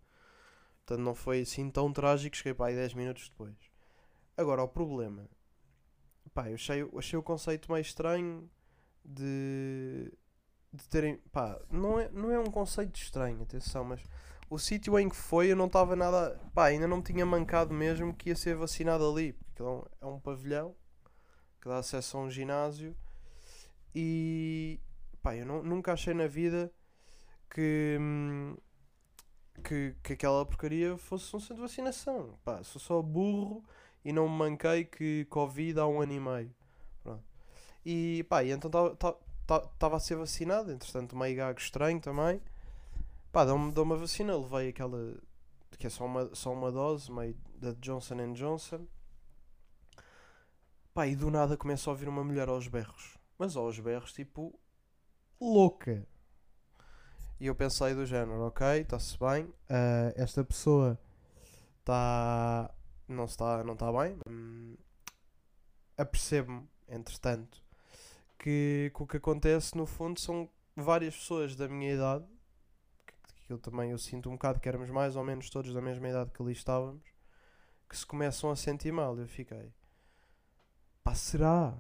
Portanto, 0.86 1.06
não 1.06 1.16
foi 1.16 1.40
assim 1.44 1.70
tão 1.72 1.94
trágico, 1.94 2.36
cheguei 2.36 2.54
para 2.54 2.66
aí 2.66 2.76
10 2.76 2.94
minutos 2.94 3.30
depois. 3.30 3.56
Agora, 4.36 4.62
o 4.62 4.68
problema. 4.68 5.30
Pá, 6.34 6.50
eu 6.50 6.56
achei, 6.56 6.86
achei 6.98 7.18
o 7.18 7.24
conceito 7.24 7.72
meio 7.72 7.82
estranho 7.82 8.52
de, 9.06 10.12
de 10.74 10.90
terem. 10.90 11.22
Pá, 11.32 11.58
não 11.72 11.98
é, 11.98 12.10
não 12.10 12.32
é 12.32 12.38
um 12.38 12.52
conceito 12.52 12.98
estranho, 12.98 13.42
atenção, 13.44 13.86
mas 13.86 14.04
o 14.50 14.58
sítio 14.58 14.98
em 14.98 15.08
que 15.08 15.16
foi 15.16 15.52
eu 15.52 15.56
não 15.56 15.68
estava 15.68 15.96
nada. 15.96 16.40
Pá, 16.54 16.66
ainda 16.66 16.88
não 16.88 16.98
me 16.98 17.04
tinha 17.04 17.26
mancado 17.26 17.74
mesmo 17.74 18.14
que 18.14 18.30
ia 18.30 18.36
ser 18.36 18.56
vacinado 18.56 19.08
ali. 19.10 19.34
Porque 19.34 19.64
é 20.02 20.06
um 20.06 20.20
pavilhão 20.20 20.76
que 21.62 21.68
dá 21.68 21.78
acesso 21.78 22.18
a 22.18 22.22
um 22.22 22.32
ginásio 22.32 22.96
e. 23.94 24.80
Pá, 25.22 25.36
eu 25.36 25.46
não, 25.46 25.62
nunca 25.62 25.94
achei 25.94 26.14
na 26.14 26.28
vida 26.28 26.72
que. 27.50 27.98
que, 29.64 29.96
que 30.02 30.14
aquela 30.14 30.46
porcaria 30.46 30.98
fosse 30.98 31.36
um 31.36 31.40
centro 31.40 31.56
de 31.56 31.62
vacinação. 31.62 32.38
Pá, 32.44 32.64
sou 32.64 32.82
só 32.82 33.02
burro 33.02 33.64
e 34.04 34.12
não 34.12 34.28
me 34.28 34.36
manquei 34.36 34.86
que 34.86 35.26
Covid 35.30 35.80
há 35.80 35.88
um 35.88 36.02
ano 36.02 36.14
e 36.14 36.20
meio. 36.20 36.56
Pronto. 37.04 37.24
E 37.86 38.26
pá, 38.30 38.44
e 38.44 38.52
então 38.52 38.72
estava 39.74 39.98
a 39.98 40.00
ser 40.00 40.16
vacinado, 40.16 40.72
entretanto 40.72 41.16
meio 41.16 41.36
gago 41.36 41.60
estranho 41.60 42.00
também. 42.00 42.42
Pá, 43.32 43.46
dão-me 43.46 43.72
dão 43.72 43.84
uma 43.84 43.96
vacina, 43.96 44.36
levei 44.36 44.70
aquela 44.70 45.20
que 45.78 45.88
é 45.88 45.90
só 45.90 46.06
uma, 46.06 46.36
só 46.36 46.52
uma 46.52 46.72
dose, 46.72 47.10
meio 47.12 47.36
da 47.56 47.72
Johnson 47.74 48.34
Johnson. 48.34 48.86
Pá, 50.94 51.08
e 51.08 51.16
do 51.16 51.32
nada 51.32 51.56
começa 51.56 51.90
a 51.90 51.94
ouvir 51.94 52.10
uma 52.10 52.24
mulher 52.24 52.50
aos 52.50 52.68
berros. 52.68 53.18
Mas 53.38 53.56
aos 53.56 53.80
berros, 53.80 54.12
tipo, 54.12 54.60
louca. 55.40 56.06
E 57.40 57.46
eu 57.46 57.56
pensei 57.56 57.96
do 57.96 58.06
género, 58.06 58.42
ok, 58.42 58.82
está-se 58.82 59.18
bem. 59.18 59.54
ah, 59.70 60.12
esta 60.18 60.44
pessoa 60.44 61.00
está. 61.80 62.70
não 63.08 63.24
está 63.24 63.64
não 63.64 63.74
está 63.74 63.90
bem. 63.94 64.20
Hum, 64.28 64.76
Apercebo-me, 65.98 66.68
entretanto, 66.88 67.64
que, 68.38 68.92
que 68.94 69.04
o 69.04 69.08
que 69.08 69.18
acontece 69.18 69.76
no 69.78 69.86
fundo 69.86 70.20
são 70.20 70.50
várias 70.76 71.16
pessoas 71.16 71.56
da 71.56 71.68
minha 71.70 71.94
idade. 71.94 72.26
Que, 73.50 73.54
eu 73.54 73.58
também 73.58 73.90
eu 73.90 73.98
sinto 73.98 74.30
um 74.30 74.34
bocado 74.34 74.60
que 74.60 74.70
éramos 74.70 74.92
mais 74.92 75.16
ou 75.16 75.24
menos 75.24 75.50
todos 75.50 75.74
da 75.74 75.82
mesma 75.82 76.08
idade 76.08 76.30
que 76.30 76.40
ali 76.40 76.52
estávamos. 76.52 77.04
Que 77.90 77.98
se 77.98 78.06
começam 78.06 78.52
a 78.52 78.56
sentir 78.56 78.92
mal. 78.92 79.18
Eu 79.18 79.28
fiquei. 79.28 79.74
Pá, 81.04 81.16
será? 81.16 81.76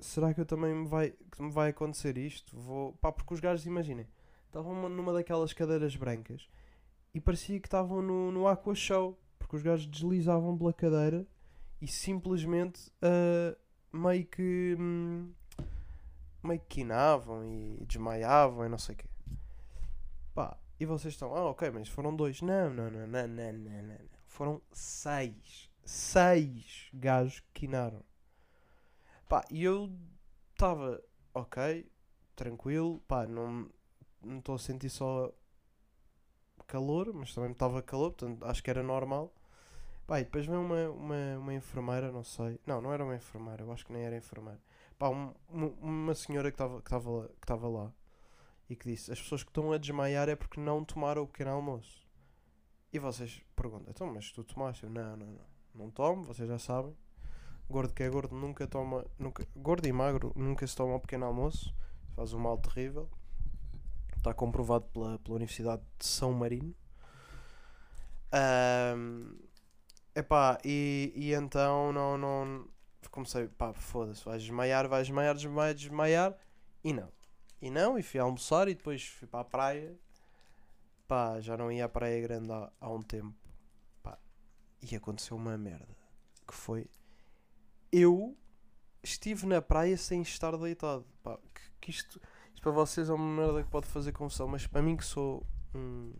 Será 0.00 0.34
que 0.34 0.40
eu 0.40 0.46
também 0.46 0.74
me 0.74 0.88
vai, 0.88 1.10
que 1.30 1.40
me 1.40 1.52
vai 1.52 1.70
acontecer 1.70 2.18
isto? 2.18 2.58
Vou. 2.58 2.94
Pá, 2.94 3.12
porque 3.12 3.32
os 3.32 3.38
gajos, 3.38 3.64
imaginem, 3.64 4.08
estavam 4.46 4.88
numa 4.88 5.12
daquelas 5.12 5.52
cadeiras 5.52 5.94
brancas 5.94 6.48
e 7.14 7.20
parecia 7.20 7.60
que 7.60 7.68
estavam 7.68 8.02
no, 8.02 8.32
no 8.32 8.48
Aqua 8.48 8.74
Show, 8.74 9.16
porque 9.38 9.54
os 9.54 9.62
gajos 9.62 9.86
deslizavam 9.86 10.58
pela 10.58 10.72
cadeira 10.72 11.24
e 11.80 11.86
simplesmente 11.86 12.90
ah, 13.00 13.56
meio 13.92 14.26
que. 14.26 14.76
hum, 14.76 15.32
meio 16.42 16.58
que 16.60 16.66
quinavam 16.66 17.44
e 17.44 17.84
desmaiavam 17.86 18.66
e 18.66 18.68
não 18.68 18.78
sei 18.78 18.96
o 18.96 18.98
quê. 18.98 19.06
Pá, 20.34 20.56
e 20.80 20.84
vocês 20.86 21.14
estão, 21.14 21.34
ah, 21.34 21.50
ok, 21.50 21.70
mas 21.70 21.88
foram 21.88 22.14
dois. 22.14 22.40
Não, 22.42 22.70
não, 22.70 22.90
não, 22.90 23.06
não, 23.06 23.28
não, 23.28 23.52
não, 23.52 23.82
não. 23.82 23.98
Foram 24.26 24.62
seis. 24.72 25.70
Seis 25.84 26.88
gajos 26.92 27.40
que 27.40 27.60
quinaram. 27.62 28.02
Pá, 29.28 29.44
e 29.50 29.64
eu 29.64 29.90
estava, 30.52 31.02
ok, 31.34 31.90
tranquilo, 32.36 33.00
pá, 33.08 33.26
não 33.26 33.70
estou 34.38 34.54
a 34.54 34.58
sentir 34.58 34.90
só 34.90 35.32
calor, 36.66 37.12
mas 37.14 37.34
também 37.34 37.50
estava 37.52 37.82
calor, 37.82 38.12
portanto 38.12 38.44
acho 38.44 38.62
que 38.62 38.70
era 38.70 38.82
normal. 38.82 39.32
Pá, 40.06 40.20
e 40.20 40.24
depois 40.24 40.46
vem 40.46 40.56
uma, 40.56 40.88
uma, 40.90 41.38
uma 41.38 41.54
enfermeira, 41.54 42.10
não 42.12 42.24
sei. 42.24 42.58
Não, 42.66 42.80
não 42.80 42.92
era 42.92 43.04
uma 43.04 43.16
enfermeira, 43.16 43.62
eu 43.62 43.72
acho 43.72 43.84
que 43.86 43.92
nem 43.92 44.02
era 44.04 44.16
enfermeira. 44.16 44.60
Pá, 44.98 45.08
um- 45.10 45.34
um- 45.50 45.74
uma 45.80 46.14
senhora 46.14 46.50
que 46.50 46.54
estava 46.54 46.80
que 46.80 46.88
que 47.46 47.52
lá 47.52 47.92
e 48.68 48.76
que 48.76 48.90
disse: 48.90 49.12
As 49.12 49.20
pessoas 49.20 49.42
que 49.42 49.50
estão 49.50 49.72
a 49.72 49.78
desmaiar 49.78 50.28
é 50.28 50.36
porque 50.36 50.60
não 50.60 50.84
tomaram 50.84 51.22
o 51.22 51.26
pequeno 51.26 51.50
almoço. 51.52 52.06
E 52.92 52.98
vocês 52.98 53.42
perguntam: 53.56 53.90
Então, 53.90 54.06
mas 54.12 54.30
tu 54.32 54.44
tomaste? 54.44 54.84
Eu, 54.84 54.90
não, 54.90 55.16
não, 55.16 55.26
não. 55.26 55.58
Não 55.74 55.90
tomo, 55.90 56.24
vocês 56.24 56.48
já 56.48 56.58
sabem. 56.58 56.96
Gordo 57.68 57.92
que 57.92 58.02
é 58.02 58.08
gordo 58.08 58.34
nunca 58.34 58.66
toma. 58.66 59.04
Nunca, 59.18 59.46
gordo 59.54 59.86
e 59.86 59.92
magro 59.92 60.32
nunca 60.34 60.66
se 60.66 60.74
toma 60.74 60.94
o 60.94 61.00
pequeno 61.00 61.26
almoço. 61.26 61.74
Faz 62.16 62.32
um 62.32 62.38
mal 62.38 62.58
terrível. 62.58 63.08
Está 64.16 64.34
comprovado 64.34 64.86
pela, 64.86 65.18
pela 65.18 65.36
Universidade 65.36 65.82
de 65.98 66.06
São 66.06 66.32
Marino. 66.32 66.74
Ahm, 68.32 69.38
epá, 70.14 70.58
e, 70.64 71.12
e 71.14 71.32
então 71.32 71.92
não, 71.92 72.18
não 72.18 72.68
comecei, 73.10 73.48
pá, 73.48 73.72
foda-se, 73.72 74.24
vais 74.24 74.42
desmaiar, 74.42 74.88
vais 74.88 75.06
desmaiar, 75.06 75.34
desmaiar, 75.34 75.74
desmaiar, 75.74 76.36
e 76.84 76.92
não. 76.92 77.10
E 77.60 77.70
não, 77.70 77.98
e 77.98 78.02
fui 78.02 78.20
almoçar 78.20 78.68
e 78.68 78.74
depois 78.74 79.04
fui 79.04 79.26
para 79.26 79.40
a 79.40 79.44
praia. 79.44 79.98
Pá, 81.06 81.40
já 81.40 81.56
não 81.56 81.72
ia 81.72 81.86
à 81.86 81.88
praia 81.88 82.20
grande 82.20 82.52
há, 82.52 82.70
há 82.80 82.90
um 82.90 83.02
tempo. 83.02 83.34
Pá, 84.02 84.18
e 84.82 84.94
aconteceu 84.94 85.36
uma 85.36 85.56
merda. 85.58 85.96
Que 86.46 86.54
foi. 86.54 86.88
Eu 87.90 88.36
estive 89.02 89.46
na 89.46 89.60
praia 89.60 89.96
sem 89.96 90.22
estar 90.22 90.56
deitado. 90.56 91.04
Pá, 91.22 91.38
que, 91.54 91.62
que 91.80 91.90
isto, 91.90 92.20
isto 92.54 92.62
para 92.62 92.72
vocês 92.72 93.08
é 93.08 93.12
uma 93.12 93.42
merda 93.42 93.62
que 93.62 93.70
pode 93.70 93.86
fazer 93.86 94.12
confusão, 94.12 94.48
mas 94.48 94.66
para 94.66 94.82
mim 94.82 94.96
que 94.96 95.04
sou 95.04 95.44
um, 95.74 96.12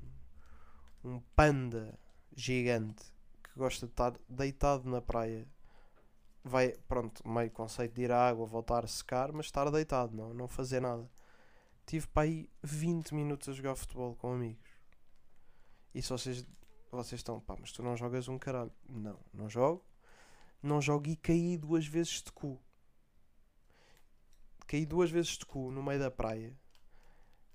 um 1.04 1.20
panda 1.36 1.98
gigante 2.34 3.04
que 3.42 3.50
gosta 3.56 3.86
de 3.86 3.92
estar 3.92 4.14
deitado 4.28 4.88
na 4.88 5.00
praia 5.00 5.46
vai, 6.44 6.72
pronto, 6.88 7.26
meio 7.28 7.50
conceito 7.50 7.94
de 7.94 8.02
ir 8.02 8.12
à 8.12 8.28
água, 8.28 8.46
voltar 8.46 8.84
a 8.84 8.88
secar, 8.88 9.32
mas 9.32 9.46
estar 9.46 9.70
deitado, 9.70 10.16
não, 10.16 10.32
não 10.32 10.48
fazer 10.48 10.80
nada. 10.80 11.08
Tive 11.88 12.06
para 12.08 12.24
aí 12.24 12.50
20 12.62 13.14
minutos 13.14 13.48
a 13.48 13.52
jogar 13.54 13.74
futebol 13.74 14.14
com 14.14 14.34
amigos. 14.34 14.70
E 15.94 16.02
se 16.02 16.10
vocês, 16.10 16.46
vocês 16.92 17.18
estão, 17.18 17.40
pá, 17.40 17.56
mas 17.58 17.72
tu 17.72 17.82
não 17.82 17.96
jogas 17.96 18.28
um 18.28 18.38
caralho. 18.38 18.70
Não, 18.86 19.18
não 19.32 19.48
jogo. 19.48 19.82
Não 20.62 20.82
jogo 20.82 21.08
e 21.08 21.16
caí 21.16 21.56
duas 21.56 21.86
vezes 21.86 22.22
de 22.22 22.30
cu. 22.30 22.60
Caí 24.66 24.84
duas 24.84 25.10
vezes 25.10 25.38
de 25.38 25.46
cu 25.46 25.70
no 25.70 25.82
meio 25.82 25.98
da 25.98 26.10
praia. 26.10 26.54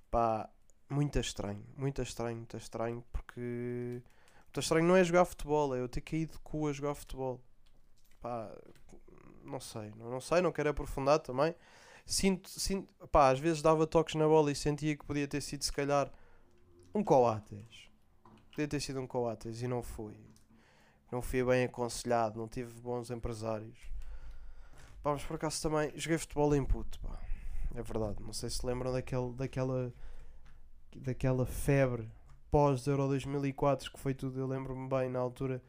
Pá, 0.09 0.49
muito 0.89 1.19
estranho, 1.19 1.63
muito 1.77 2.01
estranho, 2.01 2.37
muito 2.37 2.57
estranho, 2.57 3.05
porque. 3.11 4.01
Muito 4.45 4.59
estranho 4.59 4.87
não 4.87 4.95
é 4.95 5.03
jogar 5.03 5.25
futebol, 5.25 5.75
é 5.75 5.79
eu 5.79 5.87
ter 5.87 6.01
caído 6.01 6.33
de 6.33 6.39
cu 6.39 6.67
a 6.67 6.73
jogar 6.73 6.95
futebol. 6.95 7.39
Pá, 8.19 8.51
não 9.43 9.59
sei, 9.59 9.91
não, 9.95 10.09
não 10.09 10.19
sei, 10.19 10.41
não 10.41 10.51
quero 10.51 10.71
aprofundar 10.71 11.19
também. 11.19 11.53
Sinto, 12.05 12.49
sinto, 12.49 12.93
pá, 13.07 13.29
às 13.29 13.39
vezes 13.39 13.61
dava 13.61 13.87
toques 13.87 14.15
na 14.15 14.27
bola 14.27 14.51
e 14.51 14.55
sentia 14.55 14.95
que 14.95 15.05
podia 15.05 15.27
ter 15.27 15.41
sido 15.41 15.63
se 15.63 15.71
calhar 15.71 16.11
um 16.93 17.03
coates. 17.03 17.89
Podia 18.51 18.67
ter 18.67 18.79
sido 18.79 18.99
um 18.99 19.07
coates 19.07 19.61
e 19.61 19.67
não 19.67 19.81
foi. 19.81 20.15
Não 21.11 21.21
fui 21.21 21.43
bem 21.43 21.65
aconselhado, 21.65 22.39
não 22.39 22.47
tive 22.47 22.73
bons 22.81 23.09
empresários. 23.09 23.77
Pá, 25.01 25.11
mas 25.11 25.23
por 25.23 25.35
acaso 25.35 25.61
também 25.61 25.91
joguei 25.95 26.17
futebol 26.17 26.53
em 26.55 26.63
puto, 26.63 26.99
pá. 26.99 27.19
É 27.75 27.81
verdade, 27.81 28.21
não 28.21 28.33
sei 28.33 28.49
se 28.49 28.65
lembram 28.65 28.91
daquele, 28.91 29.33
daquela 29.33 29.93
daquela 30.95 31.45
febre 31.45 32.09
pós 32.51 32.85
Euro 32.85 33.07
2004 33.07 33.91
que 33.91 33.99
foi 33.99 34.13
tudo, 34.13 34.39
eu 34.39 34.45
lembro-me 34.45 34.87
bem 34.87 35.09
na 35.09 35.19
altura 35.19 35.61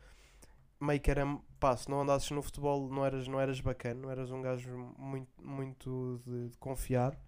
meio 0.81 1.01
que 1.01 1.11
era, 1.11 1.25
pá, 1.65 1.75
se 1.79 1.89
não 1.89 2.03
andasses 2.03 2.31
no 2.31 2.43
futebol 2.43 2.91
não 2.91 3.07
eras, 3.07 3.27
não 3.27 3.41
eras 3.41 3.59
bacana, 3.59 3.99
não 4.03 4.11
eras 4.11 4.31
um 4.31 4.43
gajo 4.43 4.69
muito, 4.99 5.31
muito 5.43 6.21
de, 6.23 6.51
de 6.51 6.59
confiar. 6.59 7.19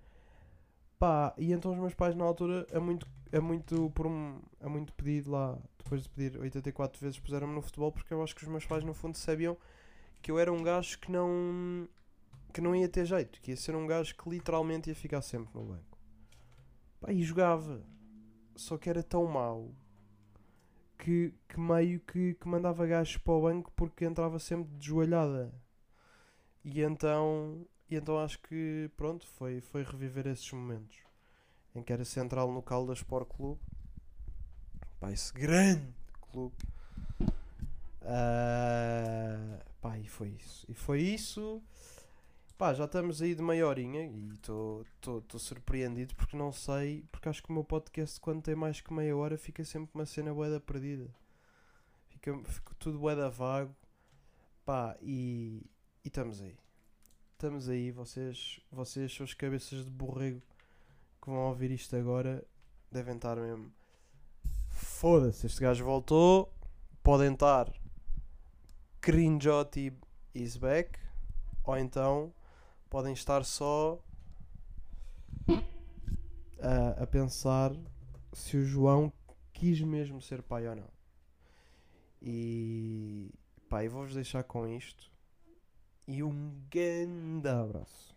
Pá, 0.98 1.32
e 1.38 1.54
então 1.54 1.72
os 1.72 1.78
meus 1.78 1.94
pais 1.94 2.14
na 2.14 2.22
altura, 2.22 2.66
é 2.70 2.78
muito, 2.78 3.08
é 3.32 3.40
muito, 3.40 3.90
por 3.94 4.06
um, 4.06 4.38
é 4.60 4.68
muito 4.68 4.92
pedido 4.92 5.30
lá, 5.30 5.58
depois 5.78 6.02
de 6.02 6.10
pedir 6.10 6.38
84 6.38 7.00
vezes, 7.00 7.18
puseram-me 7.18 7.54
no 7.54 7.62
futebol 7.62 7.90
porque 7.90 8.12
eu 8.12 8.22
acho 8.22 8.36
que 8.36 8.42
os 8.42 8.48
meus 8.48 8.66
pais 8.66 8.84
no 8.84 8.92
fundo 8.92 9.16
sabiam 9.16 9.56
que 10.20 10.30
eu 10.30 10.38
era 10.38 10.52
um 10.52 10.62
gajo 10.62 10.98
que 10.98 11.10
não, 11.10 11.88
que 12.52 12.60
não 12.60 12.76
ia 12.76 12.90
ter 12.90 13.06
jeito, 13.06 13.40
que 13.40 13.52
ia 13.52 13.56
ser 13.56 13.74
um 13.74 13.86
gajo 13.86 14.14
que 14.14 14.28
literalmente 14.28 14.90
ia 14.90 14.94
ficar 14.94 15.22
sempre 15.22 15.48
no 15.54 15.64
banco. 15.64 15.98
Pá, 17.00 17.10
e 17.10 17.22
jogava, 17.22 17.82
só 18.54 18.76
que 18.76 18.90
era 18.90 19.02
tão 19.02 19.24
mau 19.24 19.70
que, 20.98 21.32
que 21.48 21.60
meio 21.60 22.00
que, 22.00 22.34
que 22.34 22.48
mandava 22.48 22.86
gajos 22.86 23.16
para 23.18 23.32
o 23.34 23.42
banco 23.42 23.72
porque 23.76 24.04
entrava 24.04 24.38
sempre 24.38 24.74
de 24.76 24.86
joelhada. 24.86 25.52
E 26.64 26.82
então, 26.82 27.66
e 27.88 27.96
então 27.96 28.18
acho 28.18 28.38
que 28.40 28.90
pronto, 28.96 29.26
foi, 29.26 29.60
foi 29.60 29.82
reviver 29.82 30.26
esses 30.26 30.50
momentos 30.52 30.98
em 31.74 31.82
que 31.82 31.92
era 31.92 32.04
central 32.04 32.50
no 32.50 32.62
Caldas 32.62 32.98
Sport 32.98 33.28
Clube. 33.28 33.60
Pá, 34.98 35.12
esse 35.12 35.32
grande 35.32 35.94
clube. 36.30 36.56
Ah, 38.02 39.60
pá, 39.80 39.98
e 39.98 40.08
foi 40.08 40.28
isso. 40.28 40.66
E 40.68 40.74
foi 40.74 41.02
isso. 41.02 41.62
Pá, 42.58 42.72
já 42.72 42.86
estamos 42.86 43.20
aí 43.20 43.34
de 43.34 43.42
meia 43.42 43.66
horinha 43.66 44.06
e 44.06 44.30
estou 44.32 44.82
surpreendido 45.38 46.14
porque 46.14 46.38
não 46.38 46.50
sei, 46.50 47.04
porque 47.12 47.28
acho 47.28 47.42
que 47.42 47.50
o 47.50 47.52
meu 47.52 47.62
podcast 47.62 48.18
quando 48.18 48.42
tem 48.42 48.54
mais 48.54 48.80
que 48.80 48.94
meia 48.94 49.14
hora 49.14 49.36
fica 49.36 49.62
sempre 49.62 49.90
uma 49.94 50.06
cena 50.06 50.32
boeda 50.32 50.58
perdida. 50.58 51.14
Fica, 52.08 52.34
fica 52.44 52.74
tudo 52.78 52.98
boeda 52.98 53.28
vago. 53.28 53.76
Pá, 54.64 54.96
e, 55.02 55.66
e 56.02 56.08
estamos 56.08 56.40
aí. 56.40 56.56
Estamos 57.32 57.68
aí, 57.68 57.90
vocês, 57.90 58.58
vocês 58.72 59.14
são 59.14 59.24
as 59.24 59.34
cabeças 59.34 59.84
de 59.84 59.90
borrego 59.90 60.40
que 61.20 61.28
vão 61.28 61.48
ouvir 61.48 61.70
isto 61.70 61.94
agora 61.94 62.42
devem 62.90 63.16
estar 63.16 63.36
mesmo. 63.36 63.70
Foda-se, 64.70 65.44
este 65.44 65.60
gajo 65.60 65.84
voltou. 65.84 66.50
Podem 67.02 67.34
estar 67.34 67.70
Cringeotti 69.02 69.92
is 70.34 70.56
back. 70.56 70.98
Ou 71.62 71.76
então 71.76 72.32
podem 72.88 73.12
estar 73.12 73.44
só 73.44 74.02
a, 76.60 77.02
a 77.02 77.06
pensar 77.06 77.72
se 78.32 78.56
o 78.56 78.64
João 78.64 79.12
quis 79.52 79.80
mesmo 79.80 80.20
ser 80.20 80.42
pai 80.42 80.68
ou 80.68 80.76
não. 80.76 80.90
E 82.20 83.30
pá, 83.68 83.84
eu 83.84 83.90
vou-vos 83.90 84.14
deixar 84.14 84.42
com 84.44 84.66
isto. 84.66 85.10
E 86.06 86.22
um 86.22 86.52
grande 86.70 87.48
abraço. 87.48 88.15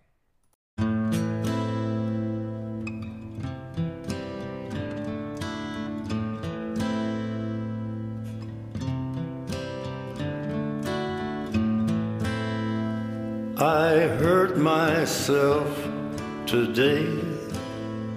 I 13.61 14.07
hurt 14.21 14.55
myself 14.57 15.67
today. 16.45 17.05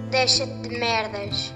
Deixa-te 0.09 0.69
de 0.69 0.79
merdas. 0.79 1.51